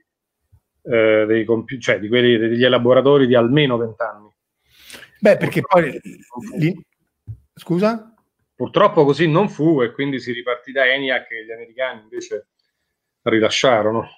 [0.83, 4.29] eh, dei compi- cioè di quelli, degli elaboratori di almeno vent'anni.
[5.21, 5.99] Beh, perché poi...
[6.57, 6.85] Li...
[7.55, 8.13] Scusa?
[8.55, 12.49] Purtroppo così non fu e quindi si ripartì da ENIAC che gli americani invece
[13.23, 14.09] rilasciarono.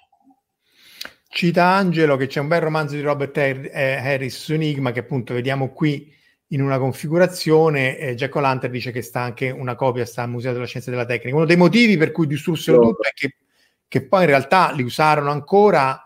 [1.27, 5.71] Cita Angelo che c'è un bel romanzo di Robert Harris su Enigma che appunto vediamo
[5.73, 6.11] qui
[6.49, 7.97] in una configurazione.
[7.97, 10.91] Eh, Jack O'Lantern dice che sta anche una copia, sta al Museo della Scienza e
[10.91, 11.35] della Tecnica.
[11.35, 13.35] Uno dei motivi per cui distrussero tutto è che,
[13.87, 16.03] che poi in realtà li usarono ancora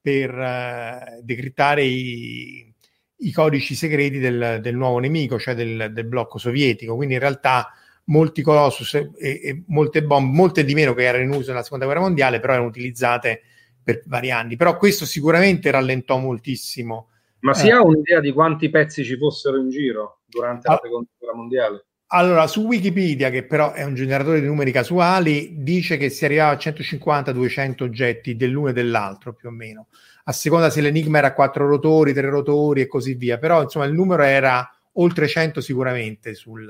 [0.00, 2.74] per eh, decrittare i,
[3.16, 6.96] i, codici segreti del, del, nuovo nemico, cioè del, del, blocco sovietico.
[6.96, 7.72] Quindi in realtà
[8.06, 11.84] molti Colossus e, e molte bombe, molte di meno che erano in uso nella seconda
[11.84, 13.42] guerra mondiale, però erano utilizzate
[13.82, 14.56] per vari anni.
[14.56, 17.10] Però questo sicuramente rallentò moltissimo.
[17.42, 17.72] Ma si eh.
[17.72, 21.84] ha un'idea di quanti pezzi ci fossero in giro durante ah, la seconda guerra mondiale?
[22.14, 26.52] Allora, su Wikipedia, che però è un generatore di numeri casuali, dice che si arrivava
[26.52, 29.86] a 150-200 oggetti dell'uno e dell'altro, più o meno,
[30.24, 33.38] a seconda se l'enigma era quattro rotori, tre rotori e così via.
[33.38, 36.68] Però, insomma, il numero era oltre 100 sicuramente sul...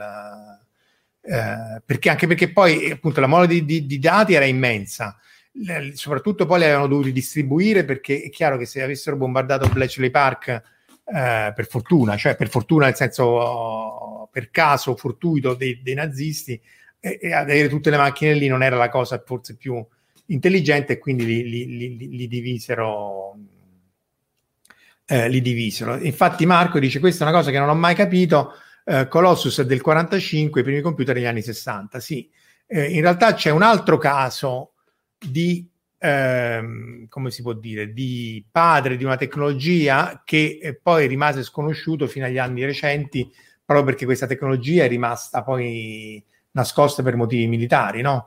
[1.25, 5.17] Eh, perché anche perché poi appunto la mole di, di, di dati era immensa
[5.95, 10.49] soprattutto poi li avevano dovuti distribuire perché è chiaro che se avessero bombardato Bletchley Park
[10.49, 16.59] eh, per fortuna, cioè per fortuna nel senso per caso fortuito dei, dei nazisti
[16.99, 19.85] e, e, avere tutte le macchine lì non era la cosa forse più
[20.27, 23.37] intelligente e quindi li, li, li, li divisero
[25.05, 25.99] eh, li divisero.
[25.99, 29.67] Infatti Marco dice questa è una cosa che non ho mai capito eh, Colossus è
[29.67, 32.29] del 45 i primi computer degli anni 60 sì,
[32.67, 34.72] eh, in realtà c'è un altro caso
[35.23, 41.43] di, ehm, come si può dire, di padre di una tecnologia che eh, poi rimase
[41.43, 43.31] sconosciuto fino agli anni recenti,
[43.65, 48.25] proprio perché questa tecnologia è rimasta poi nascosta per motivi militari, no?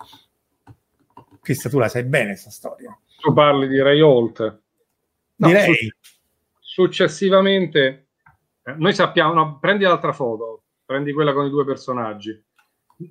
[1.39, 2.97] Questa tu la sai bene, questa storia.
[3.19, 4.62] Tu parli di Ray Holt.
[5.38, 5.93] No, Direi.
[6.60, 8.08] Successivamente,
[8.63, 12.44] eh, noi sappiamo, no, prendi l'altra foto, prendi quella con i due personaggi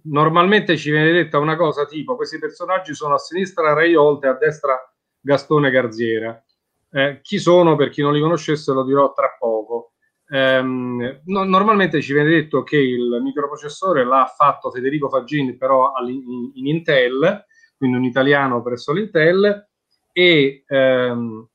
[0.05, 4.29] normalmente ci viene detta una cosa tipo questi personaggi sono a sinistra Ray Holt e
[4.29, 4.79] a destra
[5.21, 6.43] Gastone Garziera.
[6.91, 9.93] Eh, chi sono, per chi non li conoscesse, lo dirò tra poco.
[10.29, 16.51] Eh, no, normalmente ci viene detto che il microprocessore l'ha fatto Federico Faggini, però in,
[16.55, 17.45] in Intel,
[17.77, 19.69] quindi un italiano presso l'Intel,
[20.13, 21.49] e ehm,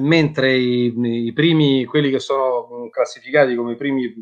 [0.00, 4.14] mentre i, i, primi, quelli che sono classificati come i primi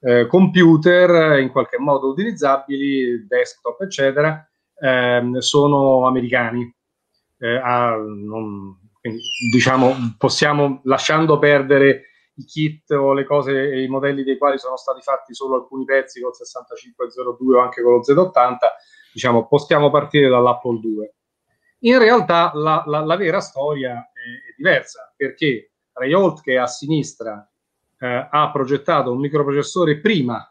[0.00, 4.48] eh, computer in qualche modo utilizzabili, desktop, eccetera,
[4.80, 6.74] ehm, sono americani.
[7.38, 8.76] Eh, a, non,
[9.50, 14.76] diciamo, possiamo, lasciando perdere i kit o le cose e i modelli dei quali sono
[14.76, 18.56] stati fatti solo alcuni pezzi col 6502 o anche con lo Z80,
[19.12, 21.14] diciamo, possiamo partire dall'Apple 2.
[21.80, 26.56] In realtà la, la, la vera storia è, è, diversa perché Ray Holt che è
[26.56, 27.49] a sinistra
[28.00, 30.44] eh, ha progettato un microprocessore prima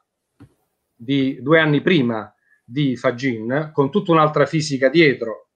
[0.95, 2.33] di due anni prima
[2.63, 5.49] di Fagin, con tutta un'altra fisica dietro,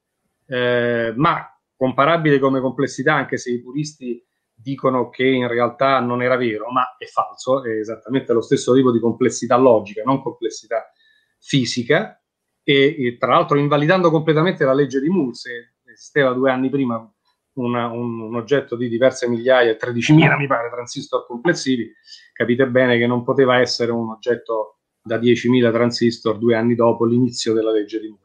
[0.48, 4.26] eh, ma comparabile come complessità, anche se i puristi
[4.56, 8.92] dicono che in realtà non era vero, ma è falso, è esattamente lo stesso tipo
[8.92, 10.92] di complessità logica, non complessità
[11.40, 12.20] fisica,
[12.64, 17.13] e, e tra l'altro invalidando completamente la legge di Moore, se esisteva due anni prima
[17.54, 21.92] una, un, un, oggetto di diverse migliaia, 13.000 mi pare, transistor complessivi,
[22.32, 27.54] capite bene che non poteva essere un oggetto da 10.000 transistor due anni dopo l'inizio
[27.54, 28.22] della legge di Moore.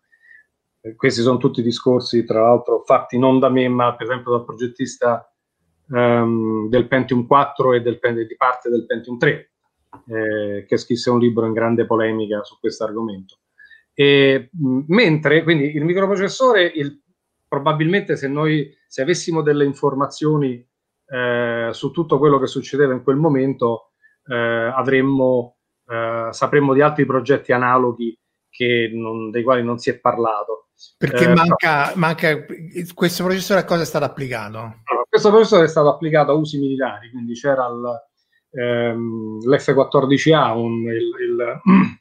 [0.81, 4.45] Eh, questi sono tutti discorsi, tra l'altro, fatti non da me, ma per esempio dal
[4.45, 5.31] progettista
[5.89, 9.51] um, del Pentium 4 e del, di parte del Pentium 3,
[10.07, 13.39] eh, che scrisse un libro in grande polemica su questo argomento.
[13.93, 14.51] E,
[14.87, 17.03] mentre quindi il microprocessore, il
[17.49, 20.65] probabilmente se noi se avessimo delle informazioni
[21.07, 23.93] eh, su tutto quello che succedeva in quel momento,
[24.27, 25.57] eh, avremmo,
[25.87, 28.17] eh, sapremmo di altri progetti analoghi
[28.93, 30.71] non, dei quali non si è parlato.
[30.97, 32.45] Perché eh, manca, manca,
[32.95, 34.59] questo processore a cosa è stato applicato?
[34.59, 40.83] Allora, questo processore è stato applicato a usi militari, quindi c'era il, ehm, l'F-14A, un,
[40.85, 41.61] il,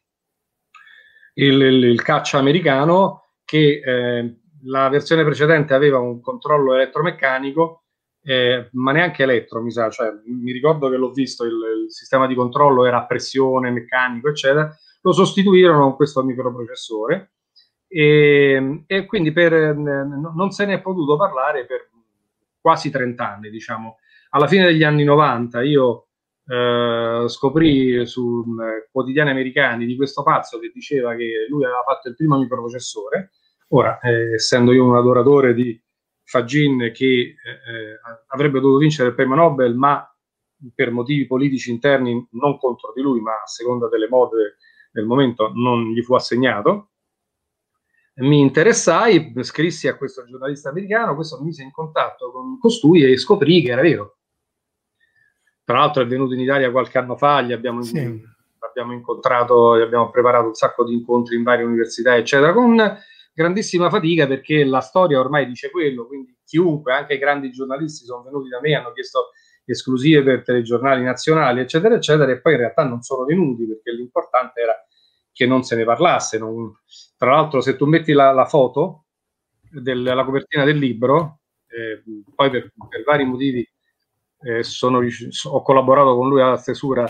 [1.36, 7.84] il, il, il, caccia americano che eh, la versione precedente aveva un controllo elettromeccanico,
[8.24, 11.54] eh, ma neanche elettro, mi sa, cioè, mi ricordo che l'ho visto, il,
[11.86, 17.32] il, sistema di controllo era a pressione, meccanico, eccetera, lo sostituirono con questo microprocessore
[17.88, 21.90] e, e quindi per, eh, non se ne è potuto parlare per
[22.60, 23.98] quasi 30 anni, diciamo.
[24.32, 26.08] Alla fine degli anni 90 io
[26.48, 32.10] eh, scoprì su eh, quotidiani americani di questo pazzo che diceva che lui aveva fatto
[32.10, 33.32] il primo microprocessore
[33.70, 35.80] Ora, eh, essendo io un adoratore di
[36.24, 40.10] Fagin che eh, eh, avrebbe dovuto vincere il premio Nobel, ma
[40.74, 44.58] per motivi politici interni non contro di lui, ma a seconda delle mode
[44.92, 46.92] del momento non gli fu assegnato,
[48.20, 53.18] mi interessai, scrissi a questo giornalista americano, questo mi mise in contatto con costui e
[53.18, 54.18] scoprì che era vero.
[55.64, 58.26] Tra l'altro è venuto in Italia qualche anno fa, gli abbiamo sì.
[58.60, 62.76] abbiamo incontrato e abbiamo preparato un sacco di incontri in varie università, eccetera, con
[63.38, 68.24] grandissima fatica perché la storia ormai dice quello, quindi chiunque, anche i grandi giornalisti sono
[68.24, 69.30] venuti da me, hanno chiesto
[69.64, 74.60] esclusive per telegiornali nazionali, eccetera, eccetera, e poi in realtà non sono venuti perché l'importante
[74.60, 74.74] era
[75.32, 76.40] che non se ne parlasse.
[76.40, 76.74] Non...
[77.16, 79.06] Tra l'altro, se tu metti la, la foto
[79.70, 82.02] della copertina del libro, eh,
[82.34, 83.70] poi per, per, vari motivi
[84.40, 87.08] eh, sono, ho collaborato con lui alla stesura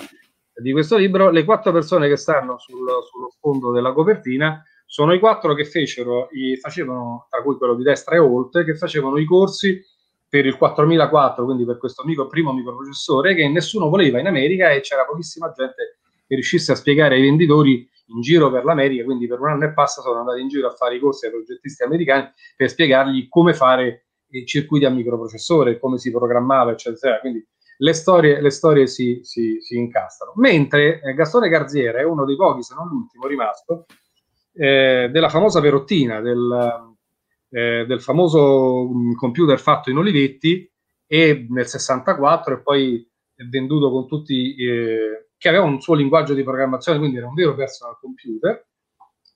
[0.53, 5.19] di questo libro, le quattro persone che stanno sul, sullo sfondo della copertina sono i
[5.19, 9.26] quattro che fecero, i, facevano, tra cui quello di destra e oltre, che facevano i
[9.26, 9.80] corsi
[10.30, 14.80] per il 4004, quindi per questo micro, primo microprocessore che nessuno voleva in America e
[14.80, 19.41] c'era pochissima gente che riuscisse a spiegare ai venditori in giro per l'America, quindi per
[19.41, 22.30] un anno e passa sono andati in giro a fare i corsi ai progettisti americani
[22.56, 27.19] per spiegargli come fare i circuiti a microprocessore, come si programmava, eccetera.
[27.19, 27.45] Quindi
[27.78, 30.34] le storie, le storie si, si, si, incastrano.
[30.36, 33.86] Mentre eh, Gastone Garziera è uno dei pochi, se non l'ultimo rimasto,
[34.58, 36.96] eh, della famosa perottina, del,
[37.50, 40.70] eh, del famoso um, computer fatto in Olivetti
[41.06, 43.10] e nel 64 e poi
[43.50, 47.56] venduto con tutti, eh, che aveva un suo linguaggio di programmazione, quindi era un vero
[47.56, 48.65] personal computer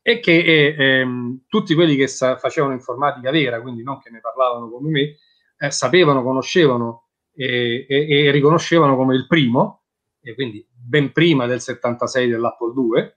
[0.01, 4.19] e che eh, ehm, tutti quelli che sa- facevano informatica vera, quindi non che ne
[4.19, 5.17] parlavano come me,
[5.57, 9.83] eh, sapevano, conoscevano e, e, e, riconoscevano come il primo,
[10.19, 13.13] e quindi ben prima del 76 dell'Apple II,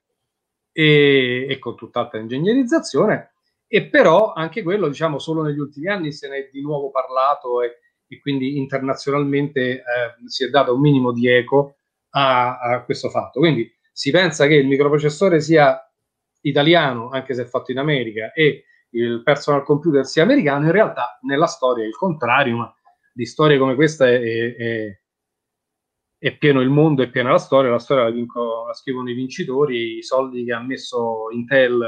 [0.77, 3.35] e, e con tutt'altra ingegnerizzazione,
[3.69, 7.63] e però anche quello, diciamo, solo negli ultimi anni se ne è di nuovo parlato
[7.63, 9.83] e, e quindi internazionalmente eh,
[10.27, 11.77] si è dato un minimo di eco
[12.11, 13.39] a, a, questo fatto.
[13.39, 15.81] Quindi si pensa che il microprocessore sia
[16.41, 21.47] italiano, anche se fatto in America, e il personal computer sia americano, in realtà nella
[21.47, 22.75] storia è il contrario, ma
[23.13, 24.99] di storie come questa è, è, è
[26.33, 29.99] pieno il mondo, è piena la storia, la storia la, vinco, la scrivono i vincitori,
[29.99, 31.83] i soldi che ha messo Intel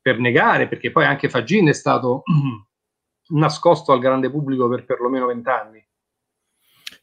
[0.00, 2.22] per negare, perché poi anche Fagin è stato
[3.34, 5.84] nascosto al grande pubblico per perlomeno vent'anni.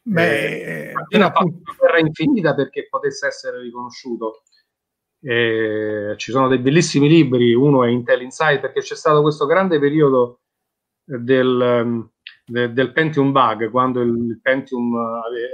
[0.01, 4.43] Beh, eh, ha fatto una guerra infinita perché potesse essere riconosciuto.
[5.21, 9.79] Eh, ci sono dei bellissimi libri, uno è Intel Inside, perché c'è stato questo grande
[9.79, 10.41] periodo
[11.03, 12.09] del,
[12.49, 14.95] de, del Pentium bug, quando il Pentium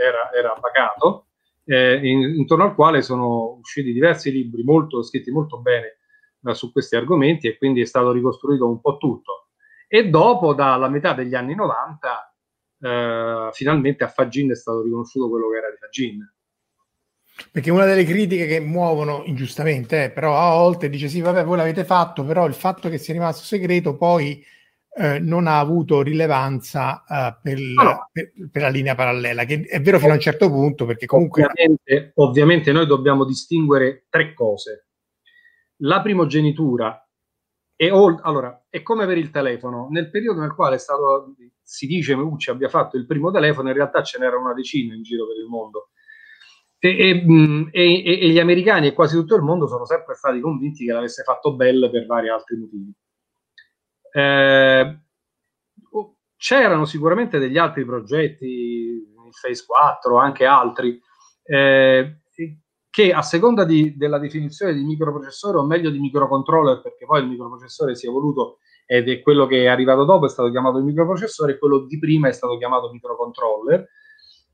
[0.01, 1.27] era, era vacato,
[1.65, 5.97] eh, in, intorno al quale sono usciti diversi libri molto, scritti molto bene
[6.43, 9.49] eh, su questi argomenti e quindi è stato ricostruito un po' tutto.
[9.87, 12.35] E dopo, dalla metà degli anni 90,
[12.79, 16.33] eh, finalmente a Fagin è stato riconosciuto quello che era di Fagin.
[17.51, 21.57] Perché una delle critiche che muovono ingiustamente, eh, però a volte dice sì, vabbè, voi
[21.57, 24.41] l'avete fatto, però il fatto che sia rimasto segreto poi
[24.97, 28.09] eh, non ha avuto rilevanza uh, per, no.
[28.11, 31.43] per, per, la linea parallela, che è vero fino a un certo punto, perché comunque...
[31.43, 34.87] Ovviamente, ovviamente noi dobbiamo distinguere tre cose.
[35.79, 37.05] La primogenitura
[37.75, 39.89] è, allora, è come per il telefono.
[39.91, 43.75] Nel periodo nel quale stato, si dice che Meucci abbia fatto il primo telefono, in
[43.75, 45.89] realtà ce n'era una decina in giro per il mondo.
[46.79, 50.85] E, e, e, e, gli americani e quasi tutto il mondo sono sempre stati convinti
[50.85, 52.93] che l'avesse fatto Bell per vari altri motivi.
[54.15, 54.99] Eh,
[56.37, 60.97] c'erano sicuramente degli altri progetti, il Phase 4, anche altri,
[61.43, 62.19] eh,
[62.89, 67.27] che a seconda di, della definizione di microprocessore o meglio di microcontroller, perché poi il
[67.27, 71.53] microprocessore si è evoluto ed è quello che è arrivato dopo, è stato chiamato microprocessore,
[71.53, 73.85] e quello di prima è stato chiamato microcontroller.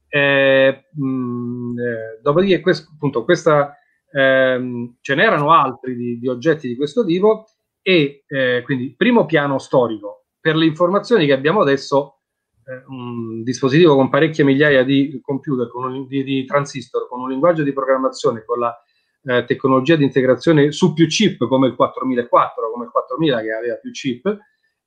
[0.07, 3.75] Eh, mh, eh, dopodiché, questo, appunto, questa,
[4.11, 7.45] ehm, ce n'erano altri di, di, oggetti di questo tipo
[7.81, 10.25] e eh, quindi primo piano storico.
[10.39, 12.21] Per le informazioni che abbiamo adesso,
[12.65, 17.63] eh, un dispositivo con parecchie migliaia di computer, un, di, di, transistor, con un linguaggio
[17.63, 18.75] di programmazione, con la
[19.23, 23.75] eh, tecnologia di integrazione su più chip come il 4004, come il 4000 che aveva
[23.75, 24.37] più chip,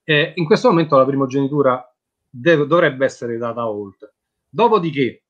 [0.05, 1.95] eh, in questo momento la primogenitura
[2.29, 4.15] deve, dovrebbe essere data oltre.
[4.49, 5.25] Dopodiché,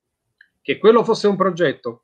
[0.61, 2.04] che quello fosse un progetto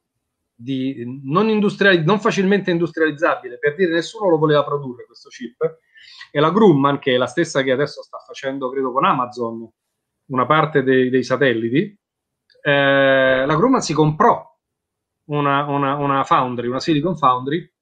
[0.61, 5.78] di non, industriali- non facilmente industrializzabile, per dire nessuno lo voleva produrre questo chip,
[6.30, 9.68] e la Grumman, che è la stessa che adesso sta facendo, credo, con Amazon,
[10.26, 11.98] una parte dei, dei satelliti,
[12.62, 14.46] eh, la Grumman si comprò
[15.26, 17.72] una, una, una, foundry, una Silicon Foundry,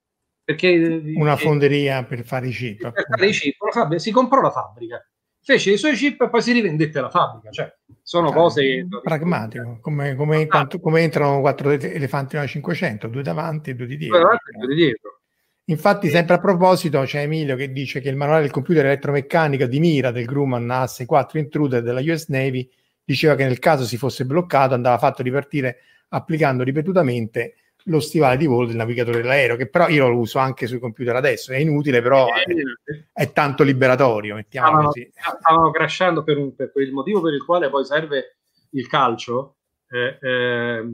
[0.44, 1.02] perché...
[1.16, 2.90] Una fonderia per fare i chip.
[2.92, 5.04] Per fare i chip, si comprò la fabbrica
[5.42, 7.50] fece i suoi chip e poi si rivendette la fabbrica.
[7.50, 8.86] Cioè, sono cose che...
[9.02, 13.96] Pragmatico, come, come, quanto, come, entrano quattro elefanti nella 500, due davanti e due di
[13.96, 14.38] dietro.
[14.58, 15.20] Due di dietro.
[15.64, 19.80] Infatti, sempre a proposito, c'è Emilio che dice che il manuale del computer elettromeccanica di
[19.80, 22.68] mira del Grumman AS4 Intruder della US Navy
[23.04, 25.78] diceva che nel caso si fosse bloccato andava fatto ripartire
[26.08, 30.66] applicando ripetutamente lo stivale di volo del navigatore dell'aereo, che però io lo uso anche
[30.66, 32.44] sui computer adesso, è inutile, però è,
[33.12, 35.10] è tanto liberatorio, mettiamo stavano, così.
[35.14, 38.38] Stavano crashando per, un, per, il motivo per il quale poi serve
[38.70, 39.56] il calcio,
[39.88, 40.84] eh, eh,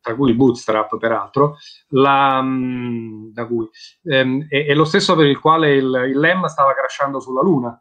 [0.00, 1.56] tra cui il bootstrap peraltro,
[1.88, 3.68] la, mm, da cui,
[4.04, 7.80] ehm, è, è, lo stesso per il quale il, il LEM stava crashando sulla Luna.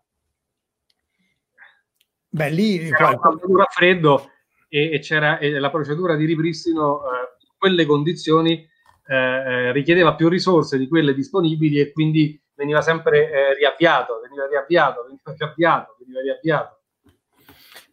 [2.31, 4.29] Beh, lì c'era una freddo
[4.67, 8.67] e, e c'era e la procedura di ripristino eh, quelle condizioni
[9.05, 14.47] eh, eh, richiedeva più risorse di quelle disponibili e quindi veniva sempre eh, riavviato, veniva
[14.47, 16.79] riavviato, veniva riavviato, veniva riavviato.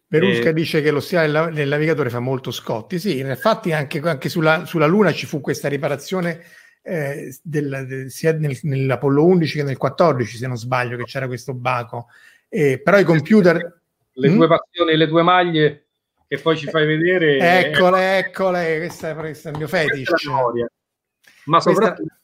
[0.07, 0.53] Perusca e...
[0.53, 2.97] dice che lo stivale del navigatore fa molto scotti.
[2.97, 6.43] Sì, infatti anche, anche sulla, sulla, Luna ci fu questa riparazione
[6.81, 11.27] eh, del, del, sia nel, nell'Apollo 11 che nel 14, se non sbaglio, che c'era
[11.27, 12.07] questo baco.
[12.47, 13.81] Eh, però i computer...
[14.13, 14.35] Le, mm?
[14.35, 15.86] due passioni, le due maglie
[16.27, 17.37] che poi ci fai vedere.
[17.37, 20.11] Eccole, eccole, questa è, questo è il mio fetish.
[21.45, 21.95] Ma soprattutto...
[21.95, 22.15] Questa...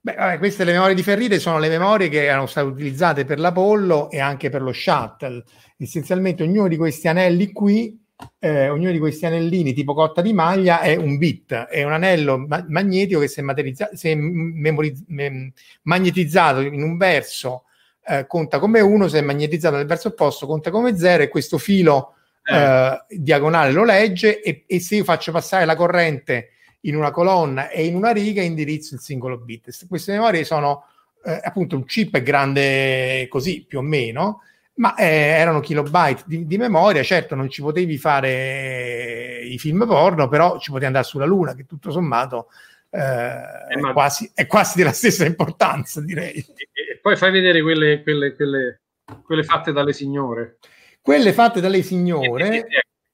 [0.00, 3.40] Beh, vabbè, queste le memorie di Ferrite sono le memorie che erano state utilizzate per
[3.40, 5.42] l'Apollo e anche per lo shuttle.
[5.76, 7.98] Essenzialmente ognuno di questi anelli qui,
[8.38, 12.38] eh, ognuno di questi anellini tipo cotta di maglia è un bit, è un anello
[12.38, 15.52] ma- magnetico che se, materizza- se memoriz- mem-
[15.82, 17.64] magnetizzato in un verso
[18.06, 21.58] eh, conta come uno, se è magnetizzato nel verso opposto conta come zero e questo
[21.58, 22.14] filo
[22.48, 22.56] eh.
[22.56, 23.16] eh.
[23.18, 26.50] diagonale lo legge e, e, se io faccio passare la corrente
[26.82, 29.86] in una colonna e in una riga indirizzo il singolo bit.
[29.86, 30.84] Queste memorie sono
[31.24, 34.42] eh, appunto un chip grande così più o meno,
[34.74, 37.02] ma eh, erano kilobyte di, di, memoria.
[37.02, 41.66] Certo, non ci potevi fare i film porno, però ci potevi andare sulla Luna, che
[41.66, 42.48] tutto sommato
[42.90, 43.92] eh, è, ma...
[43.92, 46.36] quasi, è, quasi, della stessa importanza, direi.
[46.36, 48.80] E, e poi fai vedere quelle, quelle, quelle,
[49.22, 50.58] quelle fatte dalle signore.
[51.08, 52.66] Quelle fatte dalle signore,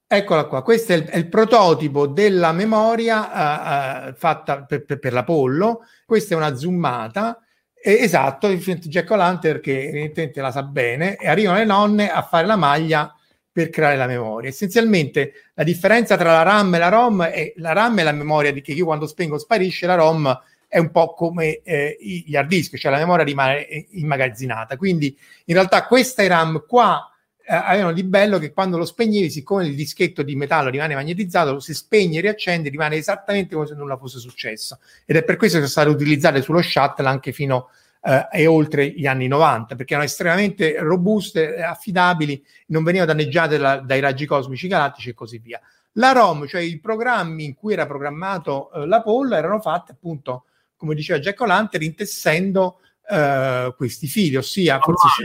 [0.05, 4.99] eccola qua, questo è il, è il prototipo della memoria uh, uh, fatta per, per,
[4.99, 7.38] per, l'Apollo, questa è una zoomata,
[7.72, 12.49] eh, esatto, Jack O'Lantern che evidentemente la sa bene, e arrivano le nonne a fare
[12.49, 13.14] la maglia
[13.53, 14.49] per creare la memoria.
[14.51, 18.53] Essenzialmente la differenza tra la RAM e la ROM è la RAM è la memoria
[18.53, 20.36] di che io quando spengo sparisce, la ROM
[20.66, 24.76] è un po' come eh, gli hard disk, cioè la memoria rimane eh, immagazzinata.
[24.76, 27.09] Quindi in realtà questa RAM qua
[27.47, 31.53] eh, avevano di bello che quando lo spegnevi, siccome il dischetto di metallo rimane magnetizzato,
[31.53, 34.78] lo si spegne e riaccende, rimane esattamente come se nulla fosse successo.
[35.05, 37.68] Ed è per questo che sono state utilizzate sullo shuttle anche fino
[38.03, 43.76] eh, e oltre gli anni 90, perché erano estremamente robuste, affidabili, non venivano danneggiate la,
[43.76, 45.61] dai raggi cosmici galattici e così via.
[45.92, 50.95] La ROM, cioè i programmi in cui era programmato eh, l'Apollo, erano fatti appunto, come
[50.95, 55.24] diceva Jack O'Lantern, intessendo eh, questi fili, ossia forse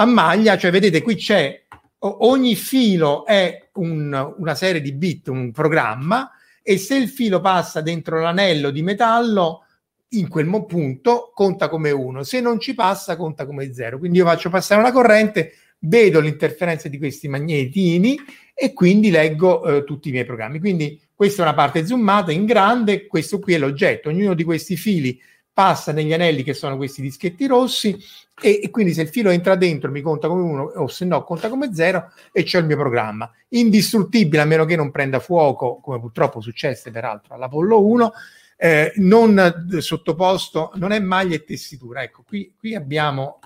[0.00, 1.64] a maglia, cioè vedete qui c'è
[2.00, 6.30] ogni filo è un, una serie di bit, un programma
[6.62, 9.64] e se il filo passa dentro l'anello di metallo
[10.10, 13.98] in quel punto conta come uno, se non ci passa conta come zero.
[13.98, 18.16] Quindi io faccio passare una corrente, vedo l'interferenza di questi magnetini
[18.54, 20.60] e quindi leggo eh, tutti i miei programmi.
[20.60, 24.10] Quindi questa è una parte zoomata in grande, questo qui è l'oggetto.
[24.10, 25.20] Ognuno di questi fili
[25.58, 27.98] passa negli anelli che sono questi dischetti rossi
[28.40, 31.24] e, e, quindi se il filo entra dentro mi conta come uno o se no
[31.24, 33.28] conta come zero e c'è il mio programma.
[33.48, 38.12] Indistruttibile a meno che non prenda fuoco come purtroppo successe peraltro all'Apollo 1
[38.56, 42.04] eh, non sottoposto non è maglia e tessitura.
[42.04, 43.40] Ecco qui, qui abbiamo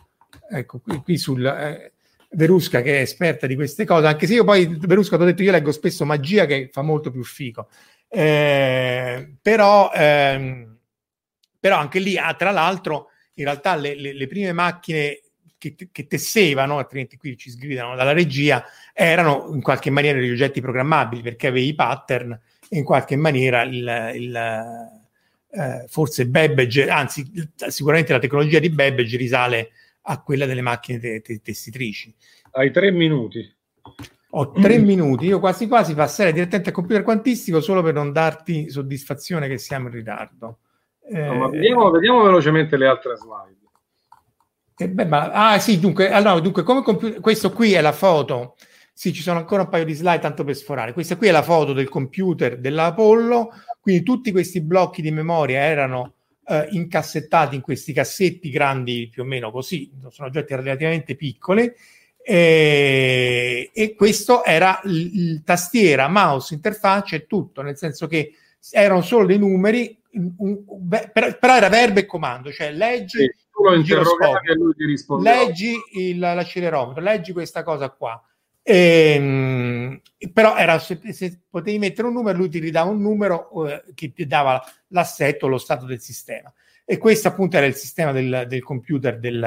[0.51, 1.93] ecco qui, qui sul eh,
[2.29, 5.43] Verusca che è esperta di queste cose anche se io poi Verusca ti ho detto
[5.43, 7.69] io leggo spesso magia che fa molto più fico.
[8.07, 10.72] Eh, però ehm,
[11.63, 15.21] però anche lì, ah, tra l'altro, in realtà le, le, le prime macchine
[15.57, 20.61] che, che, tessevano, altrimenti qui ci sgridano dalla regia, erano in qualche maniera degli oggetti
[20.61, 22.33] programmabili perché avevi i pattern
[22.69, 24.37] e in qualche maniera il, il
[25.53, 27.31] eh, forse Babbage, anzi
[27.69, 29.71] sicuramente la tecnologia di Babbage risale
[30.03, 32.13] a quella delle macchine te, te, tessitrici.
[32.51, 33.55] Hai tre minuti.
[34.31, 34.85] Ho tre mm.
[34.85, 39.59] minuti, io quasi quasi passerei direttamente al computer quantistico solo per non darti soddisfazione che
[39.59, 40.59] siamo in ritardo.
[41.13, 43.61] No, vediamo, vediamo, velocemente le altre slide.
[44.77, 48.57] Eh, beh, ma, ah sì, dunque, allora, dunque come computer, questo qui è la foto.
[48.95, 50.93] Sì, ci sono ancora un paio di slide tanto per sforare.
[50.93, 53.51] Questa qui è la foto del computer dell'Apollo,
[53.81, 56.15] quindi tutti questi blocchi di memoria erano
[56.47, 61.73] eh, incassettati in questi cassetti grandi più o meno così, sono oggetti relativamente piccoli.
[62.25, 68.35] Eh, e questo era il tastiera, mouse, interfaccia e tutto, nel senso che
[68.71, 73.33] erano solo dei numeri un, un, però, però, era verbo e comando, cioè leggi sì.
[75.23, 78.23] Leggi il, l'accelerometro, leggi questa cosa qua.
[78.63, 80.01] E, ehm,
[80.33, 84.13] però era, se, se, potevi mettere un numero, lui ti ridava un numero eh, che
[84.13, 86.53] ti dava l'assetto, lo stato del sistema.
[86.85, 89.43] E questo appunto era il sistema del, del computer del,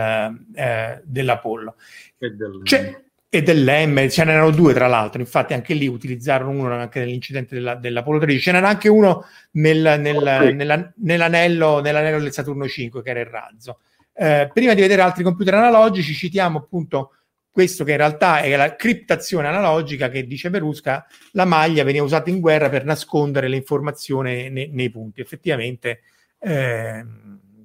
[0.56, 1.76] eh, dell'Apollo.
[2.18, 2.62] Del...
[2.64, 3.05] C'è,
[3.38, 7.76] e dell'M, ce n'erano due tra l'altro, infatti anche lì utilizzarono uno anche nell'incidente della,
[7.76, 10.54] dell'Apollo 13, ce n'era anche uno nel, nel, okay.
[10.54, 13.80] nella, nell'anello, nell'anello, del Saturno 5 che era il razzo.
[14.14, 17.12] Eh, prima di vedere altri computer analogici citiamo appunto
[17.52, 22.30] questo che in realtà è la criptazione analogica che dice Perusca, la maglia veniva usata
[22.30, 25.20] in guerra per nascondere le informazioni nei, nei punti.
[25.20, 26.02] Effettivamente
[26.40, 27.06] eh,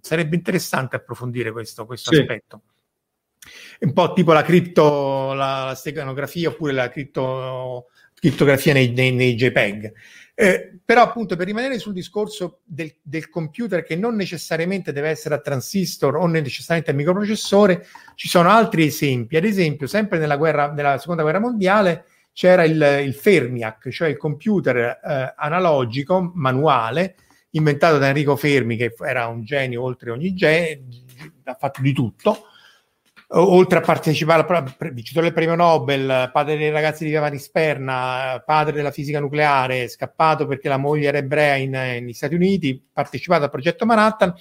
[0.01, 2.21] sarebbe interessante approfondire questo, questo sì.
[2.21, 2.63] aspetto.
[3.81, 9.35] Un po' tipo la cripto, la, la steganografia oppure la cripto, criptografia nei, nei, nei
[9.35, 9.93] JPEG.
[10.35, 15.35] Eh, però appunto per rimanere sul discorso del, del, computer che non necessariamente deve essere
[15.35, 19.37] a transistor o necessariamente a microprocessore, ci sono altri esempi.
[19.37, 24.17] Ad esempio, sempre nella, guerra, nella seconda guerra mondiale c'era il, il Fermiac, cioè il
[24.17, 27.17] computer eh, analogico, manuale,
[27.51, 30.87] inventato da Enrico Fermi, che era un genio oltre ogni genio,
[31.45, 32.47] ha fatto di tutto,
[33.33, 38.73] oltre a partecipare al vincitore del premio Nobel, padre dei ragazzi di Giovanni Sperna, padre
[38.73, 43.87] della fisica nucleare, scappato perché la moglie era ebrea negli Stati Uniti, partecipato al progetto
[43.87, 44.35] Manhattan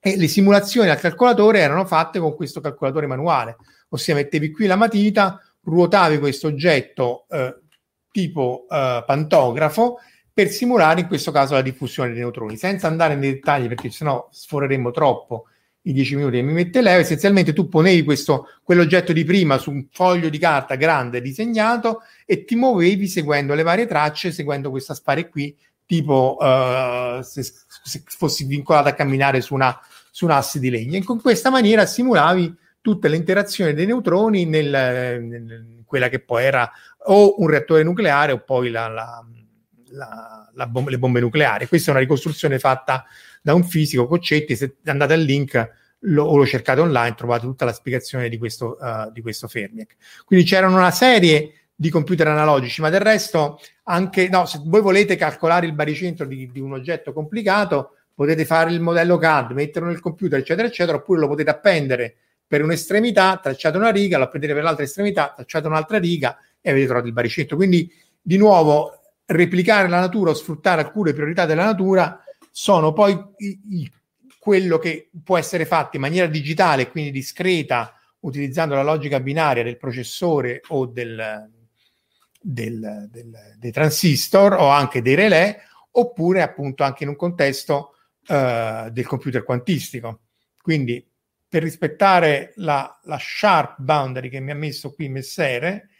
[0.00, 3.56] e le simulazioni al calcolatore erano fatte con questo calcolatore manuale,
[3.90, 7.60] ossia mettevi qui la matita, ruotavi questo oggetto eh,
[8.10, 10.00] tipo eh, pantografo
[10.32, 14.28] per simulare in questo caso la diffusione dei neutroni, senza andare nei dettagli perché sennò
[14.32, 15.44] sforeremmo troppo
[15.82, 19.70] i 10 minuti che mi mette Leo, essenzialmente tu ponevi questo, quell'oggetto di prima su
[19.70, 24.94] un foglio di carta grande disegnato e ti muovevi seguendo le varie tracce, seguendo questa
[24.94, 29.76] spare qui, tipo uh, se, se, fossi vincolato a camminare su, una,
[30.10, 30.96] su un asse di legno.
[30.96, 36.44] E con questa maniera simulavi tutte le interazioni dei neutroni nel, nel quella che poi
[36.44, 36.70] era
[37.04, 39.22] o un reattore nucleare o poi la, la,
[39.90, 41.66] la, bomba, le bombe nucleari.
[41.66, 43.04] Questa è una ricostruzione fatta
[43.40, 47.64] da un fisico, Coccetti, se andate al link lo, o lo cercate online, trovate tutta
[47.64, 49.96] la spiegazione di questo, uh, di questo Fermiac.
[50.24, 55.16] Quindi c'erano una serie di computer analogici, ma del resto anche, no, se voi volete
[55.16, 60.00] calcolare il baricentro di, di un oggetto complicato, potete fare il modello CAD, metterlo nel
[60.00, 62.14] computer, eccetera, eccetera, oppure lo potete appendere
[62.46, 66.84] per un'estremità, tracciate una riga, lo appendete per l'altra estremità, tracciate un'altra riga e avete
[66.84, 67.56] trovato il baricentro.
[67.56, 67.90] Quindi,
[68.20, 73.92] di nuovo, replicare la natura o sfruttare alcune priorità della natura sono poi i, i,
[74.38, 79.78] quello che può essere fatto in maniera digitale, quindi discreta, utilizzando la logica binaria del
[79.78, 81.48] processore o del,
[82.40, 85.58] del, del, dei transistor o anche dei relè,
[85.92, 87.94] oppure appunto anche in un contesto
[88.28, 90.22] uh, del computer quantistico.
[90.60, 91.04] Quindi
[91.48, 95.90] per rispettare la, la, sharp boundary che mi ha messo qui Messere,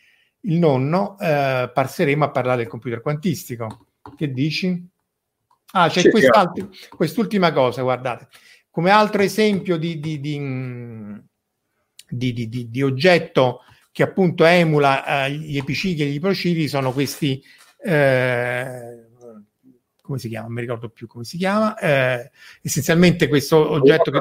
[0.43, 3.87] il nonno, uh, passeremo a parlare del computer quantistico.
[4.17, 4.89] Che dici?
[5.73, 6.03] Ah, c'è
[6.89, 8.29] quest'ultima cosa, guardate.
[8.71, 10.21] Come altro esempio di, di,
[12.09, 17.43] di, di oggetto che appunto emula eh, gli epicicli e gli iprocicli sono questi
[17.85, 19.03] eh,
[20.03, 20.47] come si chiama?
[20.47, 21.79] Non mi ricordo più come si chiama.
[21.79, 22.31] Eh,
[22.61, 24.21] essenzialmente questo oggetto che...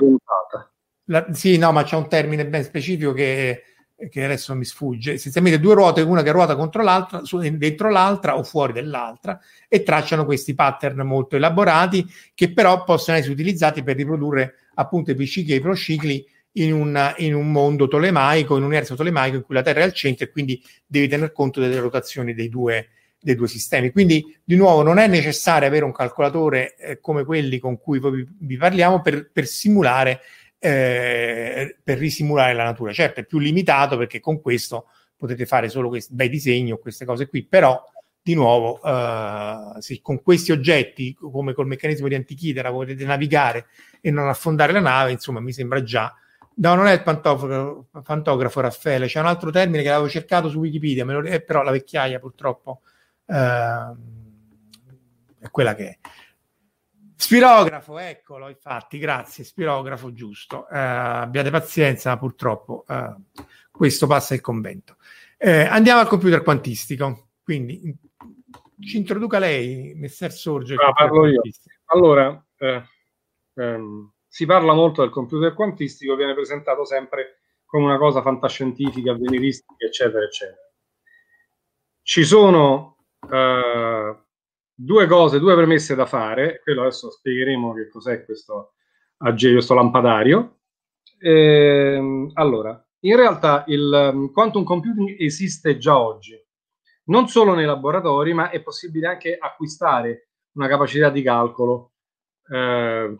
[1.05, 3.63] La, sì, no, ma c'è un termine ben specifico che
[4.09, 8.37] che adesso mi sfugge, essenzialmente due ruote, una che ruota contro l'altra, su, dentro l'altra
[8.37, 13.95] o fuori dell'altra, e tracciano questi pattern molto elaborati che però possono essere utilizzati per
[13.95, 18.67] riprodurre appunto i bicicli e i procicli in un, in un mondo tolemaico, in un
[18.67, 21.79] universo tolemaico in cui la Terra è al centro e quindi devi tener conto delle
[21.79, 22.89] rotazioni dei due,
[23.19, 23.91] dei due sistemi.
[23.91, 28.57] Quindi, di nuovo, non è necessario avere un calcolatore eh, come quelli con cui vi
[28.57, 30.21] parliamo per, per simulare
[30.63, 32.93] eh, per risimulare la natura.
[32.93, 37.03] Certo, è più limitato perché con questo potete fare solo questi bei disegni o queste
[37.03, 37.83] cose qui, però
[38.21, 43.65] di nuovo, uh, se con questi oggetti, come col meccanismo di Antichitera, potete navigare
[43.99, 46.13] e non affondare la nave, insomma, mi sembra già.
[46.53, 51.05] No, non è il pantografo, Raffaele, c'è un altro termine che avevo cercato su Wikipedia,
[51.05, 52.81] lo, eh, però la vecchiaia purtroppo
[53.25, 55.97] uh, è quella che è.
[57.21, 60.65] Spirografo, eccolo, infatti, grazie, spirografo giusto.
[60.69, 63.15] Uh, abbiate pazienza, purtroppo uh,
[63.69, 64.97] questo passa il convento.
[65.37, 67.95] Uh, andiamo al computer quantistico, quindi
[68.79, 70.73] ci introduca lei, Messer Sorge.
[70.73, 71.41] Ah, parlo io.
[71.85, 72.83] Allora, eh,
[73.53, 79.85] ehm, si parla molto del computer quantistico, viene presentato sempre come una cosa fantascientifica, avveniristica,
[79.85, 80.71] eccetera, eccetera.
[82.01, 82.97] Ci sono
[84.83, 86.61] due cose, due premesse da fare.
[86.63, 88.73] Quello adesso spiegheremo che cos'è questo
[89.17, 90.59] questo lampadario.
[91.19, 96.39] E, ehm, allora, In realtà il um, quantum computing esiste già oggi,
[97.05, 101.93] non solo nei laboratori, ma è possibile anche acquistare una capacità di calcolo
[102.47, 103.15] eh,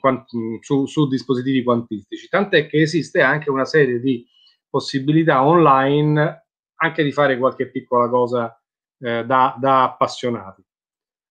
[0.60, 4.24] su, su, dispositivi quantistici, tant'è che esiste anche una serie di
[4.70, 6.46] possibilità online
[6.76, 8.56] anche di fare qualche piccola cosa
[9.00, 10.64] eh, da, da appassionati.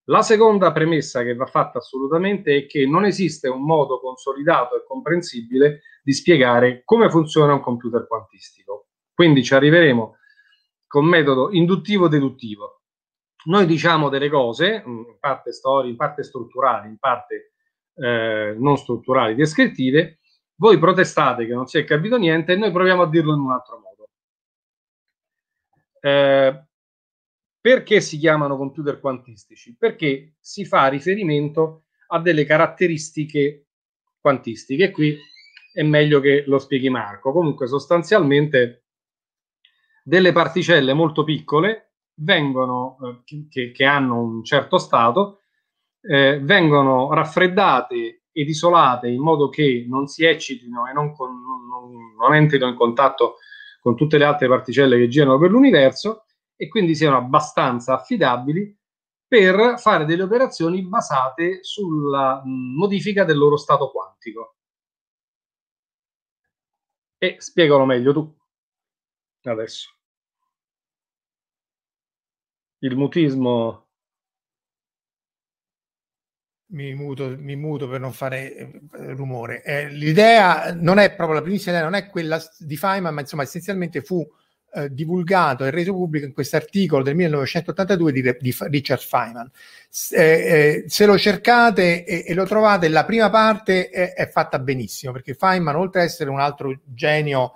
[0.05, 4.85] La seconda premessa che va fatta assolutamente è che non esiste un modo consolidato e
[4.85, 8.89] comprensibile di spiegare come funziona un computer quantistico.
[9.15, 10.17] Quindi ci arriveremo
[10.87, 12.83] con metodo induttivo-deduttivo.
[13.45, 17.53] Noi diciamo delle cose, mm, in parte storie, in parte strutturali, in parte
[17.95, 20.19] eh, non strutturali, descrittive,
[20.57, 23.53] voi protestate che non si è capito niente e noi proviamo a dirlo in un
[23.53, 24.09] altro modo.
[26.01, 26.65] Eh,
[27.61, 29.77] perché si chiamano computer quantistici?
[29.77, 33.67] Perché si fa riferimento a delle caratteristiche
[34.21, 34.91] quantistiche.
[34.91, 35.17] Qui
[35.73, 37.33] è meglio che lo spieghi Marco.
[37.33, 38.85] Comunque, sostanzialmente,
[40.03, 45.41] delle particelle molto piccole vengono, eh, che, che, hanno un certo stato,
[46.01, 52.15] eh, vengono raffreddate ed isolate in modo che non si eccitino e non, con, non,
[52.15, 53.37] non entrino in contatto
[53.81, 56.25] con tutte le altre particelle che girano per l'universo
[56.61, 58.79] e quindi siano abbastanza affidabili
[59.27, 64.57] per fare delle operazioni basate sulla modifica del loro stato quantico.
[67.17, 68.39] E spiegalo meglio tu
[69.45, 69.89] adesso.
[72.81, 73.89] Il mutismo
[76.73, 79.63] mi muto, mi muto, per non fare eh, rumore.
[79.63, 83.45] Eh, l'idea non è proprio la primissima idea, non è quella di Feynman, ma insomma
[83.45, 84.31] essenzialmente fu
[84.73, 89.51] eh, divulgato e reso pubblico in questo articolo del 1982 di, Richard Feynman.
[90.11, 94.59] Eh, eh, se lo cercate e, e, lo trovate, la prima parte è, è, fatta
[94.59, 97.55] benissimo, perché Feynman, oltre ad essere un altro genio,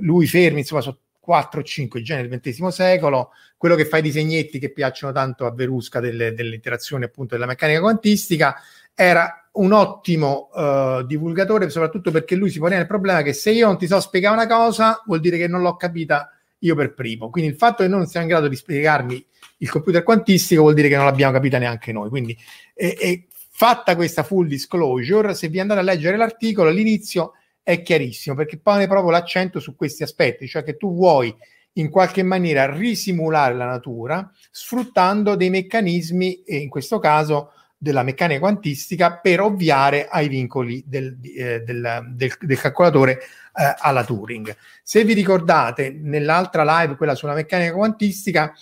[0.00, 4.02] lui fermi, insomma, sono 4 o 5 generi del XX secolo, quello che fa i
[4.02, 8.56] disegnetti che piacciono tanto a Verusca delle, interazioni appunto della meccanica quantistica,
[8.94, 13.66] era un ottimo uh, divulgatore, soprattutto perché lui si poneva il problema che se io
[13.66, 17.30] non ti so spiegare una cosa, vuol dire che non l'ho capita io per primo.
[17.30, 19.26] Quindi il fatto che non siamo in grado di spiegarmi
[19.58, 22.08] il computer quantistico vuol dire che non l'abbiamo capita neanche noi.
[22.08, 22.36] Quindi,
[22.74, 27.32] e, e fatta questa full disclosure, se vi andate a leggere l'articolo, all'inizio
[27.62, 31.34] è chiarissimo perché pone proprio l'accento su questi aspetti, cioè che tu vuoi
[31.74, 38.40] in qualche maniera risimulare la natura sfruttando dei meccanismi, e in questo caso della meccanica
[38.40, 44.54] quantistica, per ovviare ai vincoli del, eh, del, del, del calcolatore eh, alla Turing.
[44.82, 48.52] Se vi ricordate, nell'altra live, quella sulla meccanica quantistica,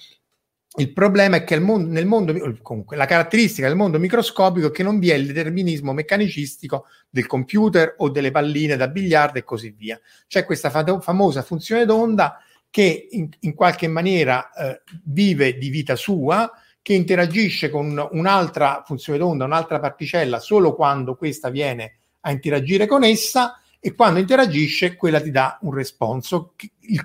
[0.79, 4.83] il problema è che mondo, nel mondo, comunque, la caratteristica del mondo microscopico è che
[4.83, 9.71] non vi è il determinismo meccanicistico del computer o delle palline da biliardo e così
[9.71, 9.99] via.
[10.27, 12.39] C'è questa fa- famosa funzione d'onda
[12.69, 16.51] che in, in qualche maniera eh, vive di vita sua,
[16.87, 23.03] che interagisce con un'altra funzione d'onda, un'altra particella, solo quando questa viene a interagire con
[23.03, 26.53] essa e quando interagisce quella ti dà un responso,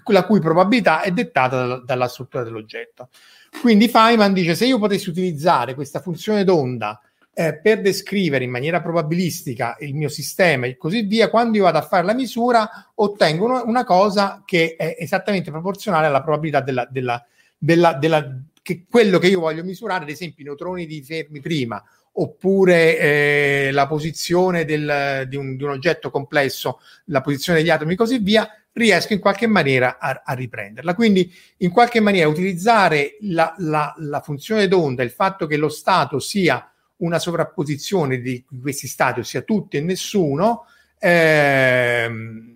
[0.06, 3.10] la cui probabilità è dettata dalla, struttura dell'oggetto.
[3.60, 7.02] Quindi Feynman dice se io potessi utilizzare questa funzione d'onda
[7.34, 11.80] eh, per descrivere in maniera probabilistica il mio sistema e così via, quando io vado
[11.80, 17.94] a fare la misura ottengo una, cosa che è esattamente proporzionale alla probabilità della, della,
[17.96, 21.84] della che quello che io voglio misurare, ad esempio i neutroni di fermi prima
[22.14, 27.94] oppure eh, la posizione del, di, un, di, un, oggetto complesso, la posizione degli atomi
[27.94, 30.94] e così via, riesco in qualche maniera a, a riprenderla.
[30.94, 36.20] Quindi in qualche maniera utilizzare la, la, la, funzione d'onda, il fatto che lo stato
[36.20, 40.66] sia una sovrapposizione di questi stati, ossia tutti e nessuno,
[41.00, 42.56] ehm,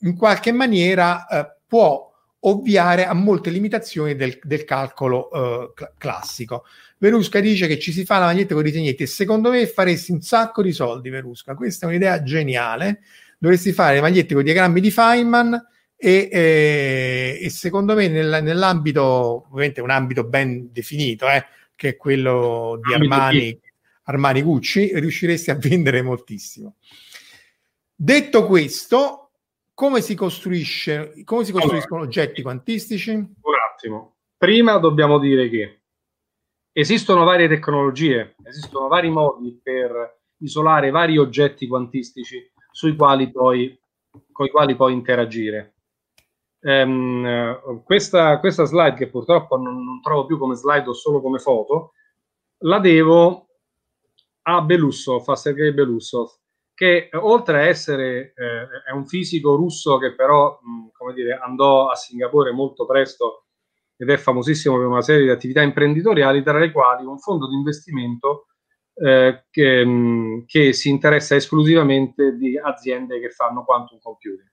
[0.00, 2.07] in qualche maniera eh, può
[2.40, 6.64] ovviare a molte limitazioni del, del calcolo eh, cl- classico.
[6.98, 10.12] Verusca dice che ci si fa la maglietta con i disegnetti e secondo me faresti
[10.12, 11.54] un sacco di soldi, Verusca.
[11.54, 13.00] Questa è un'idea geniale
[13.38, 15.66] dovresti fare le magliette con i diagrammi di Feynman
[15.96, 21.96] e, eh, e secondo me nel, nell'ambito, ovviamente un ambito ben definito, eh, che è
[21.96, 23.58] quello di Armani,
[24.04, 26.74] Armani Gucci, riusciresti a vendere moltissimo.
[27.94, 29.27] Detto questo,
[29.78, 33.12] come si costruisce, come si costruiscono allora, oggetti quantistici?
[33.12, 34.16] Un attimo.
[34.36, 35.82] Prima dobbiamo dire che
[36.72, 43.80] esistono varie tecnologie, esistono vari modi per isolare vari oggetti quantistici sui quali poi,
[44.32, 45.76] con i quali puoi interagire.
[46.58, 51.38] Um, questa, questa, slide, che purtroppo non, non, trovo più come slide o solo come
[51.38, 51.92] foto,
[52.62, 53.46] la devo
[54.42, 56.36] a Belussov, a Sergei Belussov,
[56.78, 61.96] che oltre a essere eh, un fisico russo che però, mh, come dire, andò a
[61.96, 63.46] Singapore molto presto
[63.96, 67.56] ed è famosissimo per una serie di attività imprenditoriali, tra le quali un fondo di
[67.56, 68.46] investimento
[68.94, 74.48] eh, che, mh, che, si interessa esclusivamente di aziende che fanno quantum computing.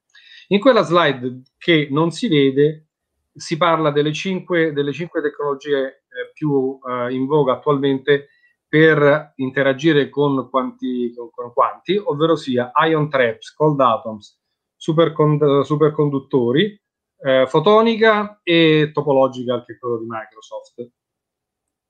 [0.47, 2.87] In quella slide che non si vede
[3.35, 8.29] si parla delle cinque, delle cinque tecnologie eh, più eh, in voga attualmente
[8.75, 14.37] per interagire con quanti, con, con quanti ovvero sia ion traps, cold atoms,
[14.75, 16.77] supercond- superconduttori,
[17.19, 20.89] eh, fotonica e topological, che è quello di Microsoft.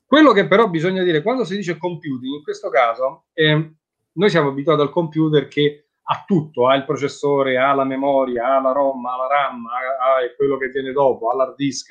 [0.06, 3.74] Quello che però bisogna dire, quando si dice computing, in questo caso, eh,
[4.12, 8.62] noi siamo abituati al computer che ha tutto, ha il processore, ha la memoria, ha
[8.62, 11.90] la ROM, ha la RAM, ha, ha quello che viene dopo, ha l'hard disk,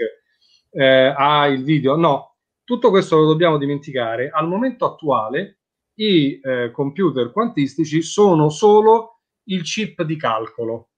[0.70, 1.96] eh, ha il video.
[1.96, 2.33] No,
[2.64, 4.30] tutto questo lo dobbiamo dimenticare.
[4.30, 5.60] Al momento attuale
[5.96, 10.88] i eh, computer quantistici sono solo il chip di calcolo.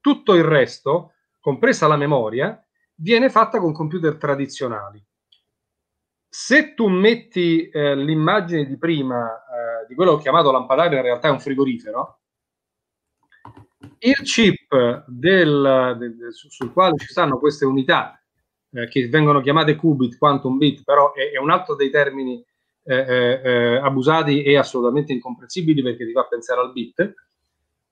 [0.00, 2.58] Tutto il resto, compresa la memoria,
[2.96, 5.04] viene fatta con computer tradizionali.
[6.28, 11.04] Se tu metti eh, l'immagine di prima eh, di quello che ho chiamato lampadario, in
[11.04, 12.20] realtà è un frigorifero,
[13.98, 18.18] il chip del, del, sul quale ci stanno queste unità
[18.74, 22.44] eh, che vengono chiamate qubit, quantum bit, però è, è un altro dei termini
[22.86, 27.14] eh, eh, eh, abusati e assolutamente incomprensibili perché ti fa pensare al bit.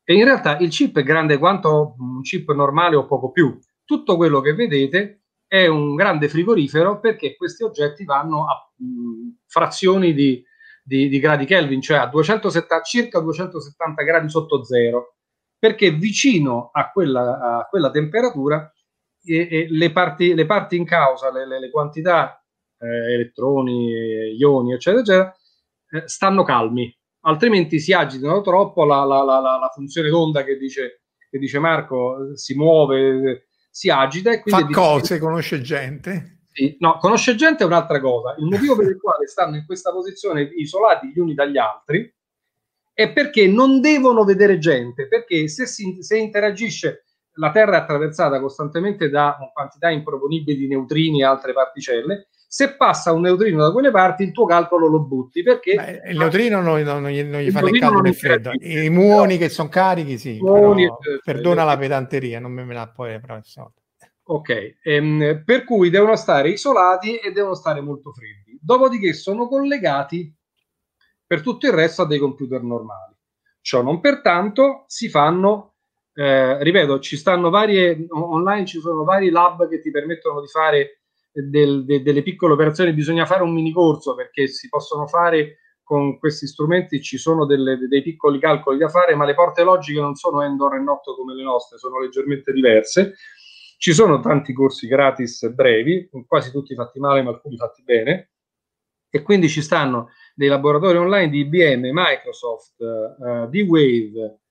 [0.04, 3.56] E in realtà il chip è grande quanto un chip normale o poco più.
[3.84, 10.12] Tutto quello che vedete è un grande frigorifero perché questi oggetti vanno a mh, frazioni
[10.12, 10.42] di,
[10.82, 15.14] di, di, gradi Kelvin, cioè a 270, circa 270 gradi sotto zero,
[15.58, 18.72] perché vicino a quella, a quella temperatura
[19.24, 22.42] e, e le, parti, le, parti, in causa, le, le, le quantità
[22.78, 25.36] eh, elettroni, ioni, eccetera, eccetera,
[25.90, 31.02] eh, stanno calmi, altrimenti si agitano troppo, la, la, la, la funzione d'onda che dice,
[31.30, 34.72] che dice, Marco si muove, si agita e quindi...
[34.72, 36.40] Fa cose, conosce gente.
[36.52, 38.34] Sì, no, conosce gente è un'altra cosa.
[38.38, 42.12] Il motivo per il quale stanno in questa posizione isolati gli uni dagli altri
[42.92, 47.04] è perché non devono vedere gente, perché se, si, se interagisce
[47.34, 52.28] la Terra è attraversata costantemente da quantità improponibili di neutrini e altre particelle.
[52.52, 56.18] Se passa un neutrino da quelle parti, il tuo calcolo lo butti perché Beh, il
[56.18, 58.50] neutrino non, non, non gli, non gli fa né caldo né freddo.
[58.60, 60.38] I muoni che sono carichi, sì.
[60.38, 63.72] Muoni, però, eh, perdona la pedanteria, non me la puoi professore.
[64.24, 68.58] Ok, ehm, per cui devono stare isolati e devono stare molto freddi.
[68.60, 70.32] Dopodiché sono collegati
[71.26, 73.16] per tutto il resto a dei computer normali.
[73.62, 75.71] Ciò non pertanto si fanno
[76.14, 81.00] eh, ripeto, ci stanno varie online, ci sono vari lab che ti permettono di fare
[81.32, 82.92] del, de, delle piccole operazioni.
[82.92, 87.76] Bisogna fare un mini corso perché si possono fare con questi strumenti, ci sono delle,
[87.76, 91.34] dei piccoli calcoli da fare, ma le porte logiche non sono Endor e Notto come
[91.34, 93.14] le nostre, sono leggermente diverse.
[93.76, 98.30] Ci sono tanti corsi gratis brevi, quasi tutti fatti male, ma alcuni fatti bene.
[99.10, 104.41] E quindi ci stanno dei laboratori online di IBM, Microsoft, uh, D-Wave,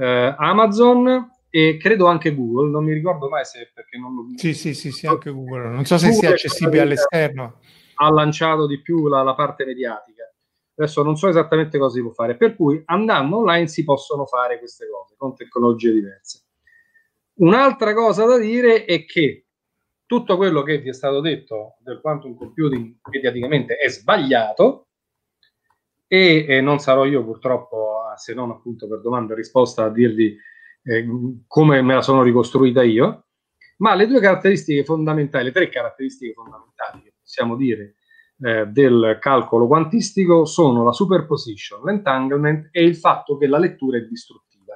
[0.00, 4.26] eh, Amazon e credo anche Google, non mi ricordo mai se perché non lo...
[4.36, 7.60] Sì, sì, sì, sì, anche Google, non so se Google sia accessibile all'esterno.
[7.94, 10.32] Ha lanciato di più la, la, parte mediatica.
[10.74, 14.58] Adesso non so esattamente cosa si può fare, per cui andando online si possono fare
[14.58, 16.44] queste cose con tecnologie diverse.
[17.40, 19.46] Un'altra cosa da dire è che
[20.06, 24.86] tutto quello che vi è stato detto del quantum computing mediaticamente è sbagliato
[26.12, 30.36] e eh, non sarò io purtroppo se non appunto per domanda e risposta, a dirvi
[30.82, 31.06] eh,
[31.46, 33.26] come me la sono ricostruita io,
[33.76, 37.94] ma le due caratteristiche fondamentali, le tre caratteristiche fondamentali che possiamo dire
[38.40, 44.00] eh, del calcolo quantistico sono la superposition, l'entanglement e il fatto che la lettura è
[44.00, 44.74] distruttiva.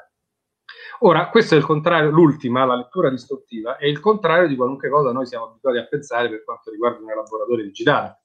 [1.01, 5.11] Ora, questo è il contrario, l'ultima, la lettura distruttiva, è il contrario di qualunque cosa
[5.11, 8.24] noi siamo abituati a pensare per quanto riguarda un elaboratore digitale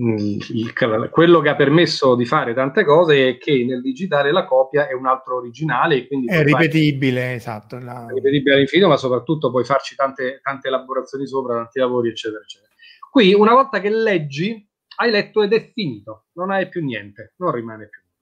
[0.00, 0.72] il,
[1.10, 4.92] quello che ha permesso di fare tante cose è che nel digitale la copia è
[4.92, 7.78] un altro originale quindi è ripetibile, fare, esatto.
[7.78, 8.06] La...
[8.06, 12.70] È ripetibile all'infinito, ma soprattutto puoi farci tante, tante elaborazioni sopra, tanti lavori, eccetera, eccetera.
[13.10, 17.50] Qui, una volta che leggi, hai letto ed è finito, non hai più niente, non
[17.50, 18.16] rimane più nulla.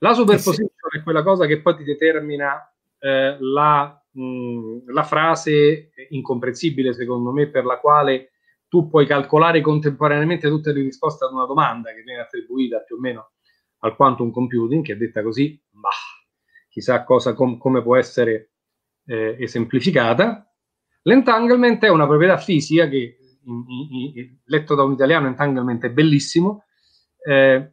[0.00, 0.98] La superposizione eh sì.
[0.98, 7.48] è quella cosa che poi ti determina eh, la, mh, la frase incomprensibile, secondo me,
[7.48, 8.32] per la quale
[8.68, 13.00] tu puoi calcolare contemporaneamente tutte le risposte ad una domanda che viene attribuita più o
[13.00, 13.32] meno
[13.80, 15.88] al quantum computing, che è detta così, bah,
[16.68, 18.52] chissà cosa, com, come può essere
[19.06, 20.44] eh, esemplificata.
[21.02, 25.90] L'entanglement è una proprietà fisica che, in, in, in, letto da un italiano, entanglement è
[25.90, 26.64] bellissimo,
[27.24, 27.72] eh,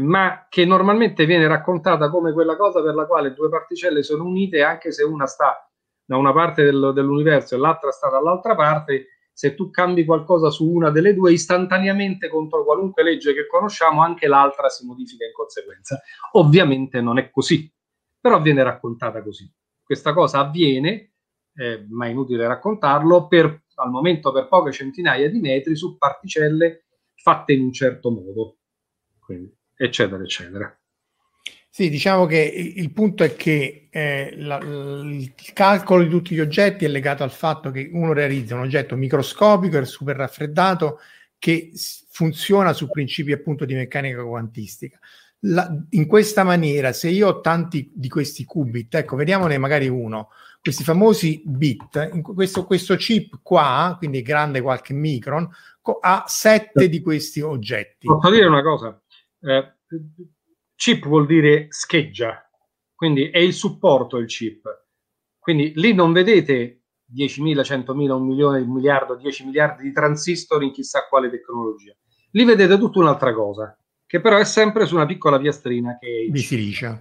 [0.00, 4.62] ma che normalmente viene raccontata come quella cosa per la quale due particelle sono unite
[4.62, 5.68] anche se una sta
[6.04, 10.68] da una parte del, dell'universo e l'altra sta dall'altra parte, se tu cambi qualcosa su
[10.68, 16.00] una delle due, istantaneamente contro qualunque legge che conosciamo, anche l'altra si modifica in conseguenza.
[16.32, 17.72] Ovviamente non è così,
[18.20, 19.50] però viene raccontata così.
[19.82, 21.12] Questa cosa avviene,
[21.54, 26.84] eh, ma è inutile raccontarlo, per, al momento per poche centinaia di metri su particelle
[27.14, 28.58] fatte in un certo modo,
[29.18, 30.79] Quindi, eccetera, eccetera.
[31.72, 36.84] Sì, diciamo che il punto è che eh, la, il calcolo di tutti gli oggetti
[36.84, 40.98] è legato al fatto che uno realizza un oggetto microscopico e super raffreddato
[41.38, 41.70] che
[42.10, 44.98] funziona su principi appunto di meccanica quantistica.
[45.44, 50.30] La, in questa maniera, se io ho tanti di questi qubit, ecco, vediamone magari uno,
[50.60, 55.48] questi famosi bit, questo, questo, chip qua, quindi grande qualche micron,
[56.00, 58.06] ha sette di questi oggetti.
[58.06, 59.00] Posso dire una cosa?
[59.40, 59.74] Eh,
[60.80, 62.42] Chip vuol dire scheggia,
[62.94, 64.62] quindi è il supporto il chip.
[65.38, 70.72] Quindi lì non vedete 10.000, 100.000, un milione, un miliardo, 10 miliardi di transistor in
[70.72, 71.94] chissà quale tecnologia.
[72.30, 76.40] Lì vedete tutta un'altra cosa, che però è sempre su una piccola piastrina che di
[76.40, 77.00] silicio.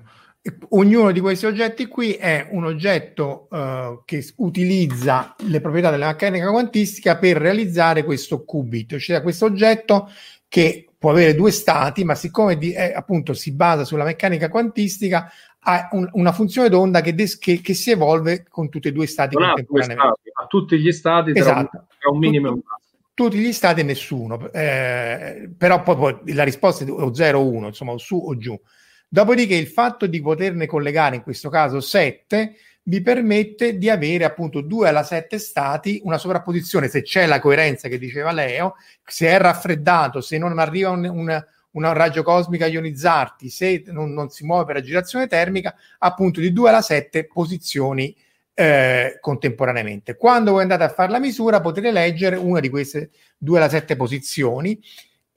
[0.72, 6.52] Ognuno di questi oggetti qui è un oggetto uh, che utilizza le proprietà della meccanica
[6.52, 10.10] quantistica per realizzare questo qubit, cioè questo oggetto
[10.50, 15.32] che può avere due stati, ma siccome di, eh, appunto si basa sulla meccanica quantistica,
[15.62, 19.08] ha un, una funzione d'onda che, des- che, che, si evolve con tutti e due
[19.08, 20.32] stati non contemporaneamente.
[20.34, 21.86] A tutti gli stati esatto.
[21.98, 22.98] tra un, un minimo e un massimo.
[23.14, 27.50] Tutti gli stati e nessuno, eh, però poi, poi, la risposta è o 0 o
[27.50, 28.60] 1, insomma, o su o giù.
[29.08, 32.56] Dopodiché il fatto di poterne collegare in questo caso 7
[32.90, 37.88] vi permette di avere appunto 2 alla 7 stati, una sovrapposizione, se c'è la coerenza
[37.88, 38.76] che diceva Leo,
[39.06, 44.12] se è raffreddato, se non arriva un, un, un raggio cosmico a ionizzarti, se non,
[44.12, 48.16] non, si muove per agitazione termica, appunto di 2 alla 7 posizioni
[48.56, 50.16] eh, contemporaneamente.
[50.16, 53.96] Quando voi andate a fare la misura potete leggere una di queste 2 alla 7
[53.98, 54.82] posizioni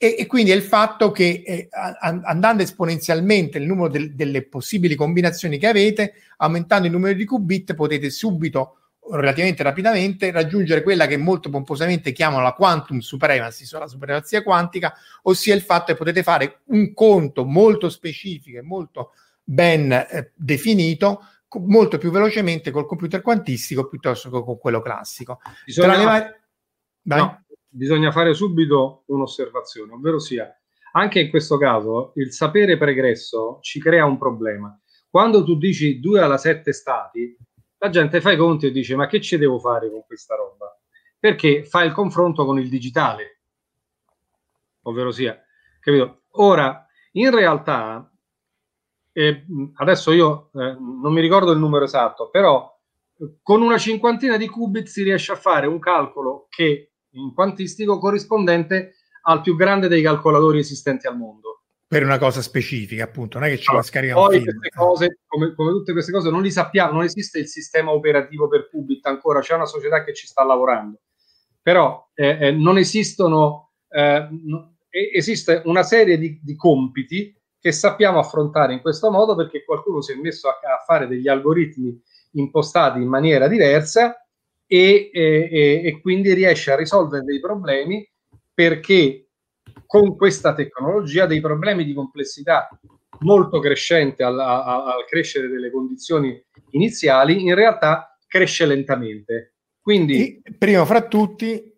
[0.03, 1.68] e, e, quindi è il fatto che eh,
[2.00, 7.74] andando esponenzialmente il numero del, delle possibili combinazioni che avete, aumentando il numero di qubit,
[7.74, 8.78] potete subito,
[9.12, 14.92] relativamente rapidamente, raggiungere quella che molto pomposamente chiamano la quantum supremacy, cioè la supremazia quantica,
[15.22, 19.12] ossia il fatto che potete fare un conto molto specifico e molto
[19.44, 21.28] ben eh, definito
[21.61, 25.40] molto più velocemente col computer quantistico piuttosto che con quello classico.
[25.64, 25.88] Bisogna...
[25.92, 26.40] Tra le varie...
[27.05, 27.41] No
[27.72, 30.54] bisogna fare subito un'osservazione, ovvero sia,
[30.92, 34.78] anche in questo caso il sapere pregresso ci crea un problema.
[35.08, 37.36] Quando tu dici 2 alla 7 stati,
[37.78, 40.78] la gente fa i conti e dice ma che ci devo fare con questa roba?
[41.18, 43.40] Perché fa il confronto con il digitale,
[44.82, 45.40] ovvero sia,
[45.80, 46.22] capito?
[46.32, 48.10] Ora, in realtà,
[49.12, 52.70] eh, adesso io eh, non mi ricordo il numero esatto, però
[53.42, 58.94] con una cinquantina di qubit si riesce a fare un calcolo che in quantistico corrispondente
[59.22, 61.62] al più grande dei calcolatori esistenti al mondo.
[61.86, 65.18] Per una cosa specifica, appunto, non è che ci allora, va scaricare Poi queste cose,
[65.26, 69.04] come, come, tutte queste cose, non li sappiamo, non esiste il sistema operativo per Qubit
[69.06, 71.00] ancora, c'è una società che ci sta lavorando.
[71.60, 74.26] Però eh, eh, non esistono, eh,
[75.14, 80.12] esiste una serie di, di, compiti che sappiamo affrontare in questo modo perché qualcuno si
[80.12, 82.02] è messo a, a fare degli algoritmi
[82.32, 84.21] impostati in maniera diversa
[84.72, 88.08] e, e, e quindi riesce a risolvere dei problemi
[88.54, 89.26] perché
[89.84, 92.70] con questa tecnologia dei problemi di complessità
[93.20, 99.56] molto crescente al, al, crescere delle condizioni iniziali, in realtà cresce lentamente.
[99.78, 101.70] Quindi, e, prima fra tutti,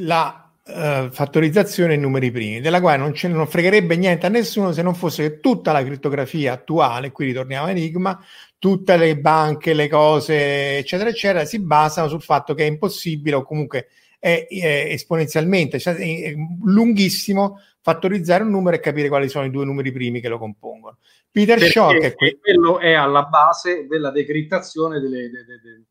[0.00, 4.72] la uh, fattorizzazione in numeri primi, della quale non, ce, non fregherebbe niente a nessuno
[4.72, 8.24] se non fosse che tutta la crittografia attuale, qui ritorniamo a Enigma,
[8.58, 13.44] tutte le banche, le cose, eccetera, eccetera, si basano sul fatto che è impossibile o
[13.44, 13.88] comunque
[14.18, 19.64] è, è esponenzialmente, cioè è lunghissimo fattorizzare un numero e capire quali sono i due
[19.64, 20.98] numeri primi che lo compongono.
[21.30, 25.82] Peter Shor, che que- quello è alla base della decrittazione delle, de, de,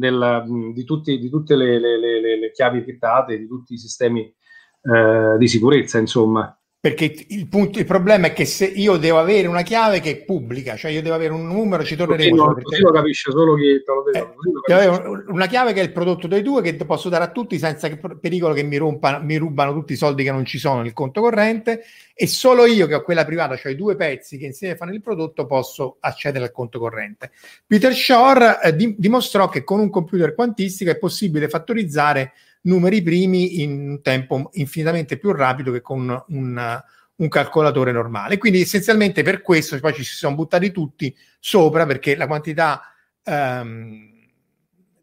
[0.00, 3.78] de, del, di, tutti, di, tutte le, le, le, le, chiavi criptate, di tutti i
[3.78, 9.18] sistemi eh, di sicurezza, insomma perché il, punto, il problema è che se io devo
[9.18, 12.36] avere una chiave che è pubblica, cioè io devo avere un numero, ci torneremo.
[12.36, 14.34] Così, no, così lo capisce solo chi te lo deve.
[14.66, 17.88] Eh, una chiave che è il prodotto dei due che posso dare a tutti senza
[17.88, 20.94] che, pericolo che mi, rumpano, mi rubano tutti i soldi che non ci sono nel
[20.94, 24.74] conto corrente e solo io che ho quella privata, cioè i due pezzi che insieme
[24.74, 27.30] fanno il prodotto, posso accedere al conto corrente.
[27.66, 33.62] Peter Shore eh, di, dimostrò che con un computer quantistico è possibile fattorizzare numeri primi
[33.62, 36.82] in un tempo infinitamente più rapido che con un,
[37.16, 38.38] un calcolatore normale.
[38.38, 42.82] Quindi essenzialmente per questo poi ci si sono buttati tutti sopra perché la quantità
[43.22, 44.10] ehm,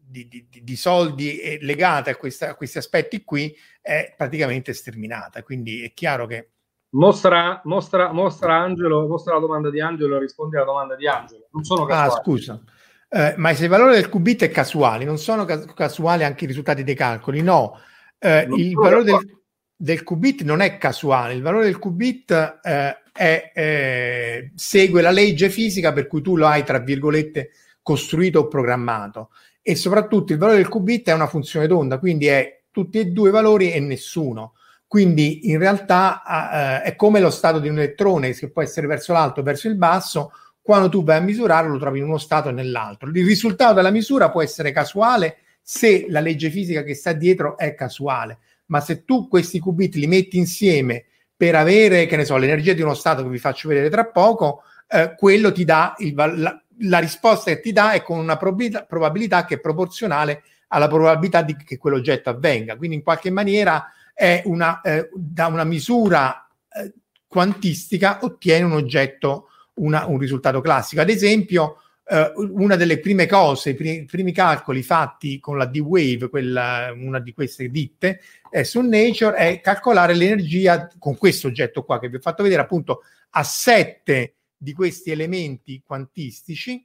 [0.08, 5.42] di, di, di, soldi legata a, questa, a, questi aspetti qui è praticamente sterminata.
[5.42, 6.50] Quindi è chiaro che.
[6.90, 11.48] Mostra, mostra, mostra, Angelo, mostra la domanda di Angelo rispondi alla domanda di Angelo.
[11.52, 12.10] Non sono ah, casuali.
[12.10, 12.62] Ah, scusa.
[13.10, 16.84] Eh, ma se il valore del qubit è casuale, non sono casuali anche i risultati
[16.84, 17.40] dei calcoli?
[17.40, 17.78] No,
[18.18, 19.40] eh, il valore del,
[19.74, 25.48] del, qubit non è casuale, il valore del qubit eh, è, eh, segue la legge
[25.48, 27.50] fisica per cui tu lo hai, tra virgolette,
[27.82, 29.30] costruito o programmato
[29.62, 33.28] e soprattutto il valore del qubit è una funzione d'onda, quindi è tutti e due
[33.28, 34.54] i valori e nessuno.
[34.86, 39.12] Quindi in realtà eh, è come lo stato di un elettrone che può essere verso
[39.12, 40.32] l'alto o verso il basso,
[40.68, 43.08] quando tu vai a misurarlo lo trovi in uno stato o nell'altro.
[43.08, 47.72] Il risultato della misura può essere casuale se la legge fisica che sta dietro è
[47.72, 52.74] casuale, ma se tu questi qubit li metti insieme per avere, che ne so, l'energia
[52.74, 56.62] di uno stato che vi faccio vedere tra poco, eh, quello ti dà il, la,
[56.80, 61.40] la risposta che ti dà è con una probabilità, probabilità che è proporzionale alla probabilità
[61.40, 62.76] di che quell'oggetto avvenga.
[62.76, 66.92] Quindi in qualche maniera è una, eh, da una misura eh,
[67.26, 69.48] quantistica ottiene un oggetto,
[69.78, 71.00] una, un risultato classico.
[71.00, 71.78] Ad esempio,
[72.10, 77.20] eh, una delle prime cose, i primi, primi, calcoli fatti con la D-Wave, quella, una
[77.20, 78.20] di queste ditte,
[78.50, 82.62] eh, su Nature, è calcolare l'energia con questo oggetto qua che vi ho fatto vedere
[82.62, 86.84] appunto a sette di questi elementi quantistici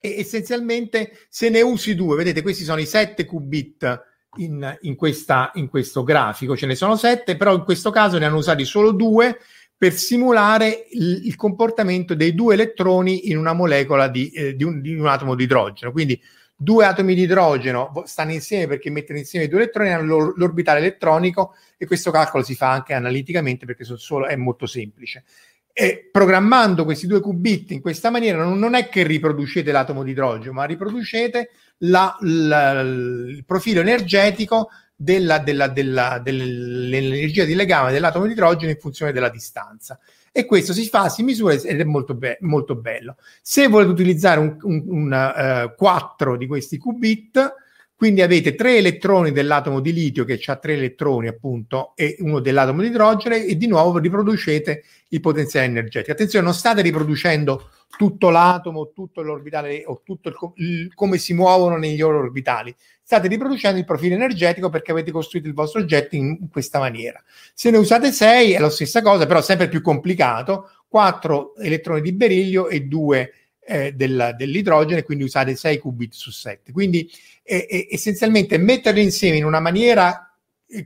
[0.00, 4.04] e essenzialmente se ne usi due, vedete questi sono i 7 qubit
[4.36, 8.26] in, in, questa, in questo grafico, ce ne sono 7, però in questo caso ne
[8.26, 9.38] hanno usati solo due
[9.80, 14.82] per simulare il, il comportamento dei due elettroni in una molecola di, eh, di, un,
[14.82, 15.90] di un atomo di idrogeno.
[15.90, 16.20] Quindi
[16.54, 21.54] due atomi di idrogeno stanno insieme perché mettono insieme i due elettroni hanno l'orbitale elettronico
[21.78, 25.24] e questo calcolo si fa anche analiticamente perché solo, è molto semplice.
[25.72, 30.10] E programmando questi due qubit in questa maniera non, non è che riproducete l'atomo di
[30.10, 34.68] idrogeno, ma riproducete la, la, il profilo energetico
[35.02, 39.98] della, della, della, dell'energia di legame dell'atomo di idrogeno in funzione della distanza.
[40.30, 43.16] E questo si fa, si misura ed è molto, be- molto bello.
[43.40, 47.54] Se volete utilizzare un, un, un uh, 4 di questi qubit,
[48.00, 52.80] quindi avete tre elettroni dell'atomo di litio che ha tre elettroni appunto e uno dell'atomo
[52.80, 56.12] di idrogeno e di nuovo riproducete il potenziale energetico.
[56.12, 61.76] Attenzione, non state riproducendo tutto l'atomo, tutto l'orbitale o tutto il, il, come si muovono
[61.76, 62.74] negli loro orbitali.
[63.02, 67.22] State riproducendo il profilo energetico perché avete costruito il vostro oggetto in, in questa maniera.
[67.52, 70.70] Se ne usate sei è la stessa cosa, però sempre più complicato.
[70.88, 73.30] Quattro elettroni di beriglio e due
[73.70, 76.72] eh, del, dell'idrogeno e quindi usate 6 qubit su 7.
[76.72, 77.08] Quindi
[77.44, 80.24] eh, eh, essenzialmente metterli insieme in una maniera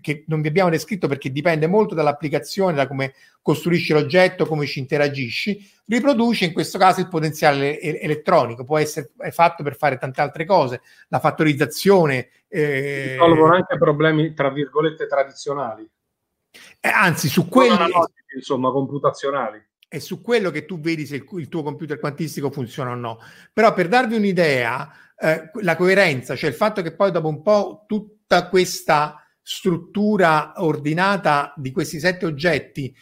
[0.00, 3.12] che non vi abbiamo descritto perché dipende molto dall'applicazione, da come
[3.42, 9.62] costruisci l'oggetto, come ci interagisci, riproduce in questo caso il potenziale elettronico, può essere fatto
[9.62, 12.28] per fare tante altre cose, la fattorizzazione.
[12.48, 13.12] Eh...
[13.12, 15.86] Risolvono anche problemi, tra virgolette, tradizionali.
[16.80, 17.76] Eh, anzi, su quelli...
[18.34, 19.62] Insomma, computazionali
[19.94, 23.20] è su quello che tu vedi se il, il, tuo computer quantistico funziona o no.
[23.52, 27.84] Però per darvi un'idea, eh, la coerenza, cioè il fatto che poi dopo un po'
[27.86, 32.92] tutta questa struttura ordinata di questi sette oggetti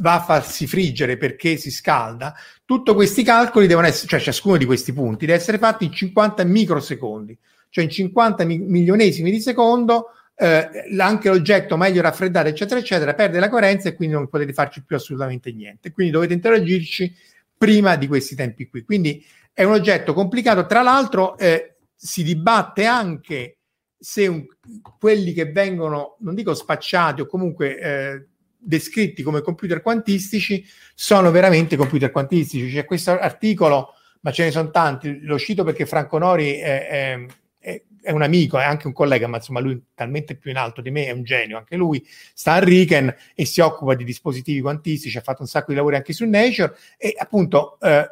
[0.00, 2.34] va a farsi friggere perché si scalda,
[2.64, 6.42] tutti questi calcoli devono essere, cioè ciascuno di questi punti deve essere fatto in 50
[6.42, 7.38] microsecondi,
[7.68, 10.68] cioè in 50 mi- milionesimi di secondo eh,
[10.98, 14.96] anche l'oggetto meglio raffreddato, eccetera, eccetera, perde la coerenza e quindi non potete farci più
[14.96, 15.92] assolutamente niente.
[15.92, 17.14] Quindi dovete interagirci
[17.56, 18.82] prima di questi tempi qui.
[18.82, 20.66] Quindi è un oggetto complicato.
[20.66, 23.58] Tra l'altro, eh, si dibatte anche
[23.96, 24.44] se un,
[24.98, 28.26] quelli che vengono, non dico spacciati o comunque eh,
[28.58, 30.64] descritti come computer quantistici,
[30.94, 32.72] sono veramente computer quantistici.
[32.72, 37.26] C'è questo articolo, ma ce ne sono tanti, lo cito perché Franco Nori è, è,
[37.58, 40.80] è è un amico, è anche un collega, ma insomma lui talmente più in alto
[40.80, 44.60] di me, è un genio, anche lui sta a Riken e si occupa di dispositivi
[44.60, 48.10] quantistici, ha fatto un sacco di lavori anche su Nature e appunto eh,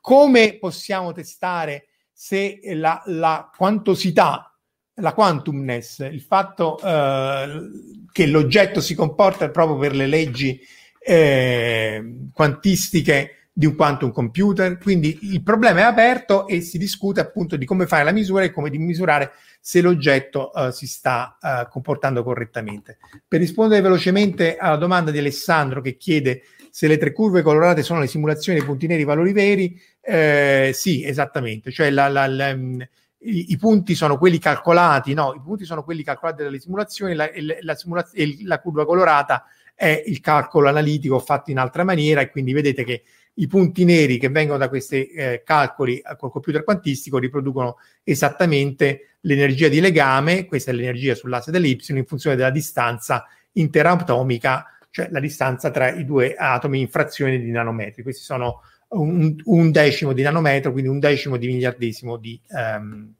[0.00, 4.54] come possiamo testare se la, la quantosità,
[4.94, 7.70] la quantumness, il fatto eh,
[8.12, 10.60] che l'oggetto si comporta proprio per le leggi
[11.00, 14.78] eh, quantistiche di un quantum computer.
[14.78, 18.50] Quindi il problema è aperto e si discute appunto di come fare la misura e
[18.50, 22.98] come di misurare se l'oggetto uh, si sta uh, comportando correttamente.
[23.26, 28.00] Per rispondere velocemente alla domanda di Alessandro che chiede se le tre curve colorate sono
[28.00, 32.80] le simulazioni dei punti neri valori veri, eh, sì, esattamente, cioè la, la, la, mm,
[33.24, 37.28] i, i, punti sono quelli calcolati, no, i punti sono quelli calcolati dalle simulazioni la,
[37.60, 39.44] la, simulaz- la curva colorata
[39.74, 43.02] è il calcolo analitico fatto in altra maniera e quindi vedete che
[43.34, 49.68] i punti neri che vengono da questi eh, calcoli col computer quantistico riproducono esattamente l'energia
[49.68, 55.70] di legame, questa è l'energia sull'asse dell'y in funzione della distanza interatomica, cioè la distanza
[55.70, 58.02] tra i due atomi in frazioni di nanometri.
[58.02, 63.14] Questi sono un, un decimo di nanometro, quindi un decimo di miliardesimo di, um,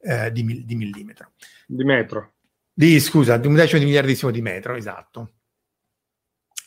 [0.00, 1.32] eh, di, di millimetro.
[1.66, 2.32] Di metro.
[2.72, 5.32] Di, scusa, di un decimo di miliardesimo di metro, esatto.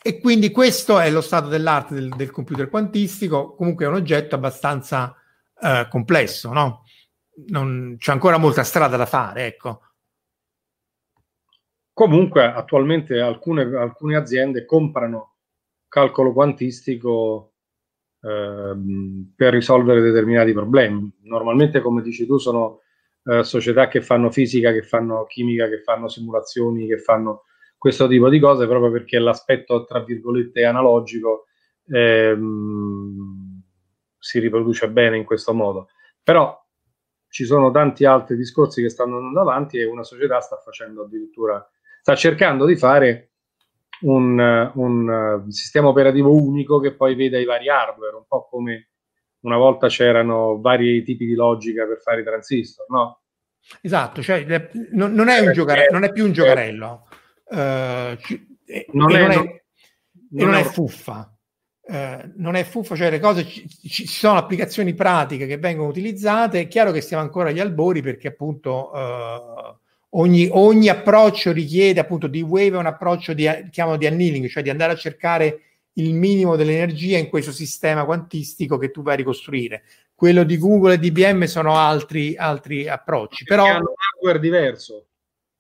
[0.08, 4.36] E quindi questo è lo stato dell'arte del, del computer quantistico, comunque è un oggetto
[4.36, 5.16] abbastanza
[5.60, 6.84] eh, complesso, no?
[7.48, 9.82] Non, c'è ancora molta strada da fare, ecco.
[11.92, 15.38] Comunque attualmente alcune, alcune aziende comprano
[15.88, 17.54] calcolo quantistico
[18.22, 18.76] eh,
[19.36, 21.12] per risolvere determinati problemi.
[21.24, 22.82] Normalmente, come dici tu, sono
[23.24, 27.46] eh, società che fanno fisica, che fanno chimica, che fanno simulazioni, che fanno
[27.86, 31.46] questo tipo di cose proprio perché l'aspetto, tra virgolette, analogico
[31.88, 33.62] ehm,
[34.18, 35.90] si riproduce bene in questo modo.
[36.24, 36.60] Però
[37.30, 41.64] ci sono tanti altri discorsi che stanno andando avanti e una società sta facendo addirittura,
[42.02, 43.34] sta cercando di fare
[44.02, 48.90] un, un sistema operativo unico che poi veda i vari hardware, un po' come
[49.42, 53.20] una volta c'erano vari tipi di logica per fare i transistor, no?
[53.82, 54.44] Esatto, cioè
[54.94, 57.06] non, non, è, un giocare, non è più un giocarello
[57.48, 58.18] eh,
[58.92, 59.60] non, è, non, è, non,
[60.30, 61.36] non è, fuffa.
[61.88, 66.62] Eh, non è fuffa, cioè le cose ci, ci, sono applicazioni pratiche che vengono utilizzate.
[66.62, 69.78] È chiaro che siamo ancora agli albori perché appunto eh,
[70.10, 74.70] ogni, ogni, approccio richiede appunto di wave un approccio di, chiamano di annealing, cioè di
[74.70, 75.60] andare a cercare
[75.98, 79.84] il minimo dell'energia in questo sistema quantistico che tu vai a ricostruire.
[80.14, 85.08] Quello di Google e di IBM sono altri, altri approcci, però hanno un hardware diverso.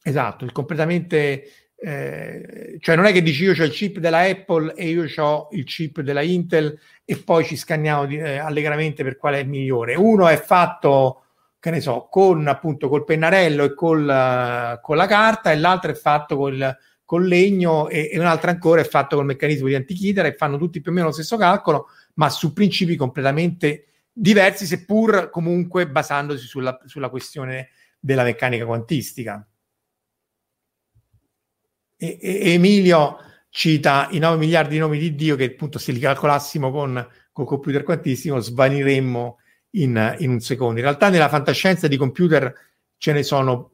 [0.02, 4.74] Esatto, il completamente eh, cioè non è che dici io ho il chip della Apple
[4.76, 9.18] e io ho il chip della Intel e poi ci scanniamo di, eh, allegramente per
[9.18, 9.96] quale è migliore.
[9.96, 11.24] Uno è fatto,
[11.60, 15.92] che ne so, con appunto col pennarello e col, uh, con la carta e l'altro
[15.92, 19.76] è fatto col, col legno e, e un altro ancora è fatto col meccanismo di
[19.76, 24.66] antichitera e fanno tutti più o meno lo stesso calcolo, ma su principi completamente diversi,
[24.66, 27.70] seppur comunque basandosi sulla, sulla questione
[28.00, 29.46] della meccanica quantistica.
[32.06, 33.18] E, e, Emilio
[33.50, 37.46] cita i 9 miliardi di nomi di Dio che appunto se li calcolassimo con col
[37.46, 39.38] computer quantistico svaniremmo
[39.72, 40.80] in, in, un secondo.
[40.80, 42.54] In realtà nella fantascienza di computer
[42.98, 43.72] ce ne sono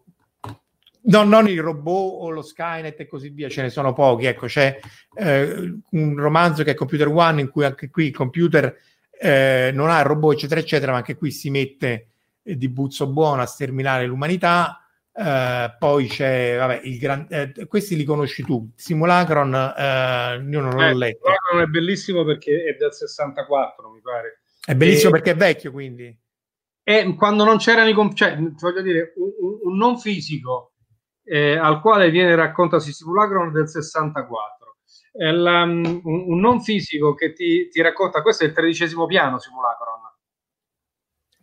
[1.03, 4.25] no, non il robot o lo Skynet e così via, ce ne sono pochi.
[4.25, 4.79] Ecco, c'è
[5.15, 8.75] eh, un romanzo che è Computer One in cui anche qui il computer
[9.19, 12.07] eh, non ha robot, eccetera, eccetera, ma anche qui si mette
[12.43, 14.80] eh, di buzzo buono a sterminare l'umanità.
[15.13, 18.71] Uh, poi c'è, vabbè, il gran, eh, questi li conosci tu.
[18.75, 21.25] Simulacron, uh, io non l'ho eh, letto.
[21.25, 24.43] Simulacron è bellissimo perché è del 64, mi pare.
[24.65, 25.11] È bellissimo e...
[25.11, 26.17] perché è vecchio, quindi.
[26.83, 30.73] E quando non c'erano i comp- cioè, voglio dire, un, un, non fisico
[31.23, 34.59] eh, al quale viene raccontato simulacron del 64.
[35.13, 39.90] La, un, un, non fisico che ti, ti, racconta, questo è il tredicesimo piano simulacron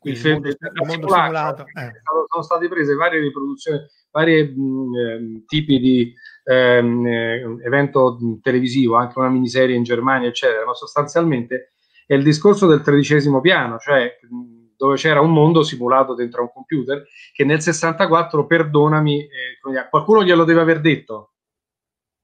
[0.02, 1.62] il, il mondo, il mondo simulato.
[1.62, 1.92] Eh.
[2.28, 3.80] Sono state prese varie riproduzioni,
[4.10, 10.64] vari mm, eh, tipi di ehm, eh, evento televisivo, anche una miniserie in Germania, eccetera,
[10.64, 11.72] ma sostanzialmente
[12.06, 14.18] è il discorso del tredicesimo piano, cioè
[14.76, 20.44] dove c'era un mondo simulato dentro un computer che nel 64, perdonami, eh, qualcuno glielo
[20.44, 21.32] deve aver detto.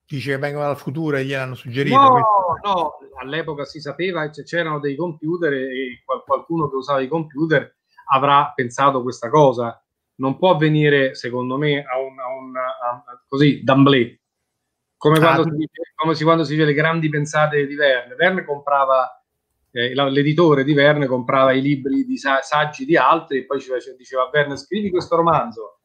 [0.07, 1.97] Dice che vengono dal futuro e gliel'hanno suggerito.
[1.97, 2.21] No,
[2.63, 7.75] no, all'epoca si sapeva che c'erano dei computer e qualcuno che usava i computer
[8.13, 9.81] avrà pensato questa cosa.
[10.17, 14.17] Non può avvenire, secondo me, a un, a un a, così d'amblè.
[14.97, 18.15] Come, ah, quando, si dice, come si, quando si dice le grandi pensate di Verne.
[18.15, 19.23] Verne comprava,
[19.71, 23.71] eh, l'editore di Verne comprava i libri di sa- saggi di altri e poi ci
[23.97, 25.79] diceva a Verne scrivi questo romanzo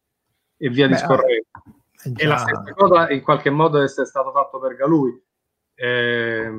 [0.57, 1.49] e via Beh, discorrendo.
[2.05, 2.23] Già.
[2.23, 5.21] E la stessa cosa in qualche modo è stato fatto per Galui.
[5.75, 6.51] Eh, eh,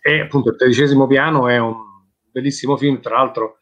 [0.00, 1.76] e appunto il tredicesimo piano è un
[2.30, 3.58] bellissimo film, tra l'altro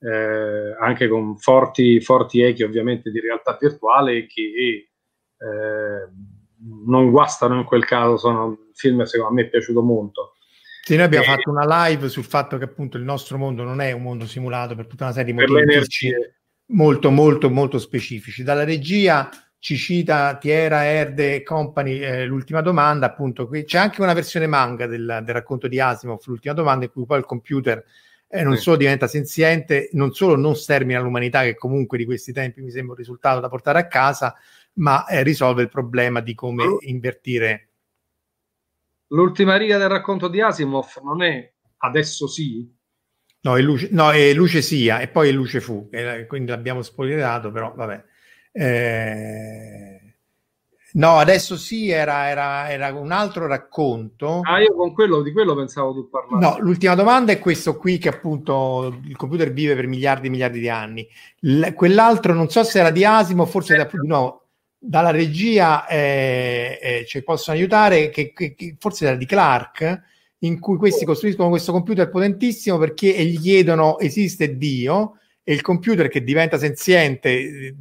[0.00, 4.88] eh, anche con forti, forti echi ovviamente di realtà virtuale che
[5.38, 6.08] eh,
[6.86, 10.34] non guastano in quel caso, sono film secondo me è piaciuto molto.
[10.82, 13.80] Sì, noi abbiamo e, fatto una live sul fatto che appunto il nostro mondo non
[13.80, 15.84] è un mondo simulato per tutta una serie di motivi
[16.68, 18.42] molto molto molto specifici.
[18.42, 19.28] Dalla regia
[19.66, 24.46] ci cita Tiera, Erde e Company, eh, l'ultima domanda, appunto, qui c'è anche una versione
[24.46, 27.84] manga del, del, racconto di Asimov, l'ultima domanda, in cui poi il computer
[28.28, 28.62] eh, non sì.
[28.62, 32.92] solo diventa senziente, non solo non stermina l'umanità, che comunque di questi tempi mi sembra
[32.92, 34.36] un risultato da portare a casa,
[34.74, 37.70] ma eh, risolve il problema di come invertire
[39.08, 42.72] l'ultima riga del racconto di Asimov non è adesso sì?
[43.40, 45.88] No, è luce, no, è luce sia e poi è luce fu,
[46.28, 48.14] quindi l'abbiamo spoilerato, però vabbè.
[48.58, 49.86] Eh,
[50.96, 54.40] No, adesso sì, era, era, era, un altro racconto.
[54.42, 56.42] Ah, io con quello, di quello pensavo tu parlare.
[56.42, 60.58] No, l'ultima domanda è questo qui che appunto il computer vive per miliardi e miliardi
[60.58, 61.06] di anni.
[61.40, 63.76] L- quell'altro non so se era di Asimo, forse eh.
[63.76, 64.44] da, no,
[64.78, 70.02] dalla regia eh, eh, ci possono aiutare, che, che, che, forse era di Clark,
[70.40, 76.08] in cui questi costruiscono questo computer potentissimo perché gli chiedono esiste Dio e il computer
[76.08, 77.74] che diventa senziente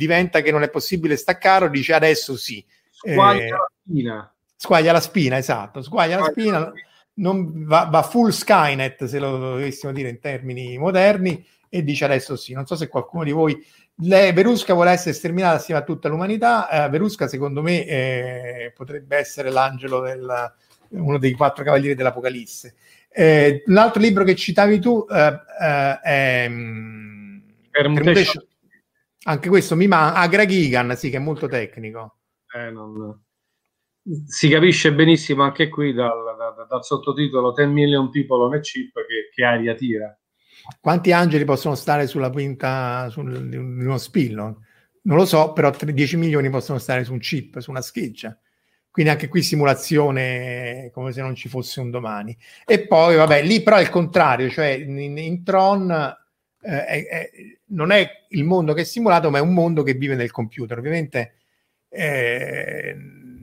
[0.00, 2.64] diventa che non è possibile staccarlo, dice adesso sì.
[2.90, 4.34] Squaglia eh, la spina.
[4.56, 5.82] Squaglia la spina, esatto.
[5.82, 6.72] Squaglia, la spina,
[7.14, 12.34] non, va, va, full Skynet, se lo dovessimo dire in termini moderni, e dice adesso
[12.36, 12.54] sì.
[12.54, 13.62] Non so se qualcuno di voi...
[14.02, 16.70] Le, Verusca vuole essere sterminata assieme a tutta l'umanità.
[16.70, 20.52] Eh, Verusca, secondo me, eh, potrebbe essere l'angelo del,
[20.88, 22.74] uno dei quattro cavalieri dell'Apocalisse.
[23.10, 27.38] Eh, l'altro libro che citavi tu eh, eh, è mm,
[27.70, 28.48] Permutation
[29.24, 30.20] anche questo mi manca.
[30.20, 32.18] Agra Gigan, sì, che è molto tecnico.
[32.54, 33.22] Eh, non...
[34.26, 38.92] Si capisce benissimo anche qui dal, dal, dal, sottotitolo 10 million people on a chip
[38.94, 40.18] che, che aria tira.
[40.80, 44.64] Quanti angeli possono stare sulla quinta sul, di uno spillo?
[45.02, 48.36] Non lo so, però 10 milioni possono stare su un chip, su una scheggia.
[48.90, 52.36] Quindi anche qui simulazione come se non ci fosse un domani.
[52.66, 56.18] E poi, vabbè, lì però è il contrario, cioè in, in Tron
[56.62, 57.30] eh, è,
[57.66, 60.78] non è il mondo che è simulato, ma è un mondo che vive nel computer.
[60.78, 61.34] Ovviamente
[61.88, 62.94] eh,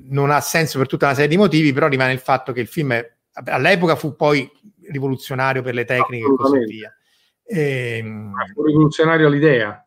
[0.10, 2.68] non ha senso per tutta una serie di motivi, però rimane il fatto che il
[2.68, 3.12] film è,
[3.46, 4.50] all'epoca fu poi
[4.90, 6.96] rivoluzionario per le tecniche e così via.
[7.44, 9.82] E, ehm, fu rivoluzionario l'idea.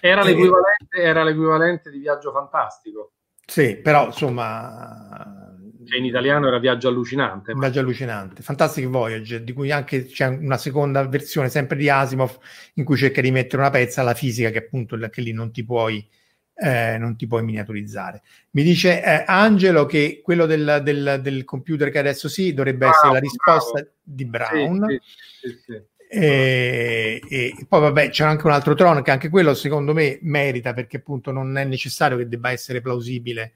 [0.00, 3.12] Era, l'equivalente, era l'equivalente di Viaggio Fantastico.
[3.44, 5.54] Sì, però insomma
[5.86, 7.54] che in italiano era Viaggio allucinante.
[7.54, 8.42] Viaggio allucinante.
[8.42, 12.38] Fantastic Voyage, di cui anche c'è una seconda versione sempre di Asimov
[12.74, 15.64] in cui cerca di mettere una pezza alla fisica che appunto che lì non ti
[15.64, 16.06] puoi,
[16.54, 18.22] eh, non ti puoi miniaturizzare.
[18.50, 22.94] Mi dice eh, Angelo che quello del, del, del, computer che adesso sì dovrebbe bravo,
[22.94, 23.90] essere la risposta bravo.
[24.02, 24.86] di Brown.
[24.88, 29.54] Sì, sì, sì, e, e, poi vabbè c'è anche un altro Tron che anche quello
[29.54, 33.52] secondo me merita perché appunto non è necessario che debba essere plausibile eh,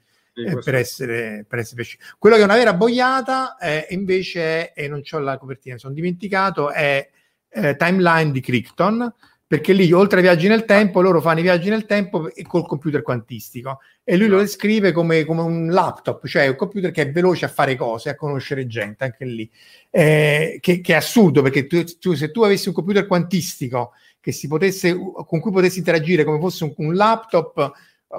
[0.62, 2.02] per, essere, per essere preciso.
[2.18, 5.80] Quello che è una vera boiata eh, invece è, e non ho la copertina, mi
[5.80, 7.08] sono dimenticato, è
[7.48, 9.12] eh, Timeline di Crichton,
[9.50, 13.02] perché lì oltre ai viaggi nel tempo, loro fanno i viaggi nel tempo col computer
[13.02, 17.46] quantistico e lui lo descrive come, come un laptop, cioè un computer che è veloce
[17.46, 19.50] a fare cose, a conoscere gente, anche lì.
[19.90, 23.90] Eh, che, che, è assurdo perché tu, tu, se tu avessi un computer quantistico
[24.20, 27.72] che si potesse, con cui potessi interagire come fosse un, un laptop,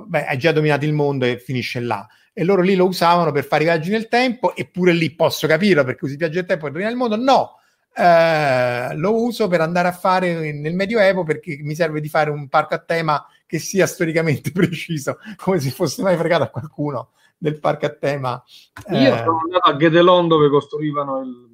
[0.06, 2.08] beh, hai già dominato il mondo e finisce là.
[2.34, 5.84] E loro lì lo usavano per fare i viaggi nel tempo, eppure lì posso capirlo
[5.84, 7.16] perché usi viaggi nel tempo per dominare il mondo.
[7.18, 7.56] No,
[7.94, 12.48] eh, lo uso per andare a fare nel Medioevo perché mi serve di fare un
[12.48, 17.60] parco a tema che sia storicamente preciso, come se fosse mai fregato a qualcuno del
[17.60, 18.42] parco a tema.
[18.92, 21.51] Io eh, sono andato a Gedelon dove costruivano il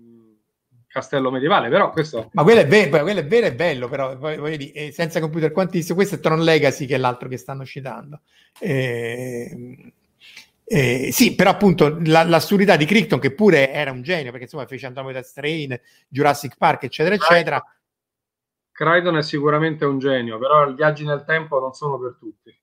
[0.97, 2.29] castello medievale, però questo...
[2.33, 5.51] Ma quello è vero, quello è vero e bello, però voglio dire, eh, senza computer
[5.51, 8.21] quantistico, questo è Tron Legacy che è l'altro che stanno citando.
[8.59, 9.93] Eh,
[10.65, 14.65] eh, sì, però appunto la, l'assurdità di Crichton, che pure era un genio, perché insomma
[14.65, 17.63] fece Andromeda Strain, Jurassic Park, eccetera, eccetera.
[18.71, 22.55] Crichton è sicuramente un genio, però i viaggi nel tempo non sono per tutti.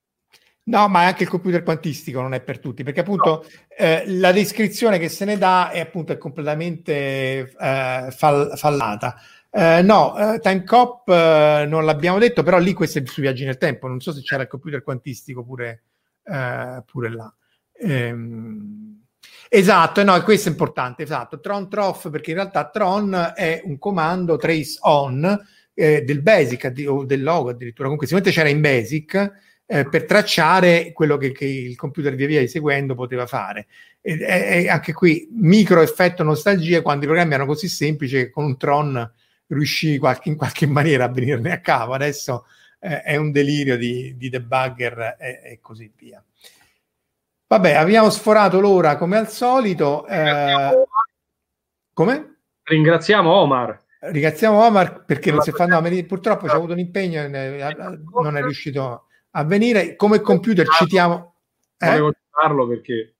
[0.67, 3.49] No, ma anche il computer quantistico non è per tutti, perché appunto no.
[3.77, 9.15] eh, la descrizione che se ne dà è appunto è completamente eh, fall- fallata.
[9.51, 13.45] Eh, no, eh, Time Cop eh, non l'abbiamo detto, però lì questo è sui viaggi
[13.45, 15.83] nel tempo, non so se c'era il computer quantistico pure,
[16.23, 17.31] eh, pure là.
[17.73, 19.03] Ehm,
[19.47, 21.39] esatto, no, questo è importante, esatto.
[21.39, 27.21] Tron Trof, perché in realtà Tron è un comando trace on del Basic o del
[27.21, 29.33] logo addirittura, comunque sicuramente c'era in Basic
[29.67, 33.67] eh, per tracciare quello che, che, il computer via via seguendo poteva fare.
[34.01, 38.45] E, e, anche qui micro effetto nostalgia quando i programmi erano così semplici che con
[38.45, 39.11] un Tron
[39.47, 41.93] riuscì qualche, in qualche maniera a venirne a capo.
[41.93, 42.45] Adesso
[42.79, 46.23] eh, è un delirio di, di debugger e, e, così via.
[47.47, 50.05] Vabbè, abbiamo sforato l'ora come al solito.
[50.07, 50.83] Eh,
[51.93, 52.37] come?
[52.63, 53.83] Ringraziamo Omar.
[53.99, 58.41] Ringraziamo Omar perché non si fa no, purtroppo c'è avuto un impegno e non è
[58.41, 59.05] riuscito
[59.37, 61.35] avvenire come computer citiamo
[61.77, 61.87] eh?
[61.87, 63.15] volevo citarlo perché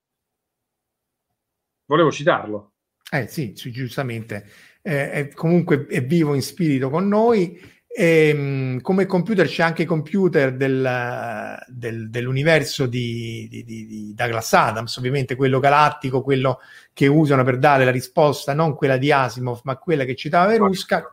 [1.86, 2.72] volevo citarlo.
[3.12, 4.46] Eh sì, giustamente.
[4.82, 7.74] Eh, è, comunque è vivo in spirito con noi.
[7.88, 14.52] E, ehm, come computer c'è anche i computer del, del, dell'universo di, di, di, Douglas
[14.54, 16.60] Adams, ovviamente quello galattico, quello
[16.92, 21.10] che usano per dare la risposta, non quella di Asimov, ma quella che citava Verusca,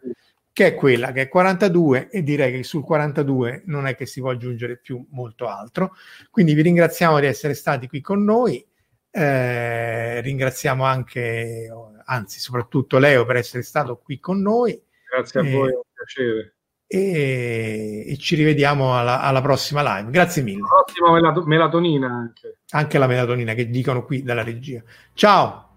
[0.53, 4.20] che è quella che è 42 e direi che sul 42 non è che si
[4.20, 5.95] può aggiungere più molto altro.
[6.31, 8.65] Quindi vi ringraziamo di essere stati qui con noi.
[9.11, 11.69] Eh, ringraziamo anche,
[12.05, 14.81] anzi, soprattutto Leo per essere stato qui con noi.
[15.11, 16.55] Grazie a eh, voi, è un piacere
[16.95, 20.11] e, e ci rivediamo alla, alla, prossima live.
[20.11, 20.61] Grazie mille.
[20.61, 22.59] Ottima melato- melatonina anche.
[22.73, 24.83] Anche la melatonina che dicono qui dalla regia.
[25.15, 25.70] Ciao.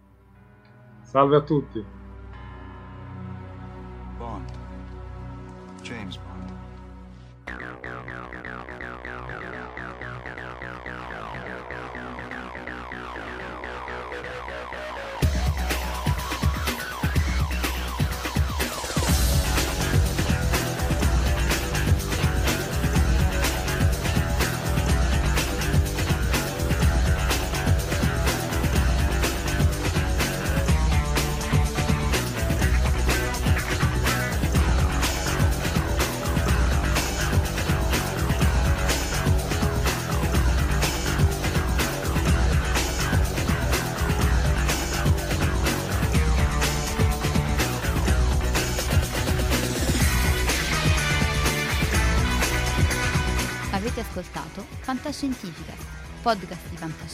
[1.04, 2.05] Salve a tutti.
[5.86, 6.18] James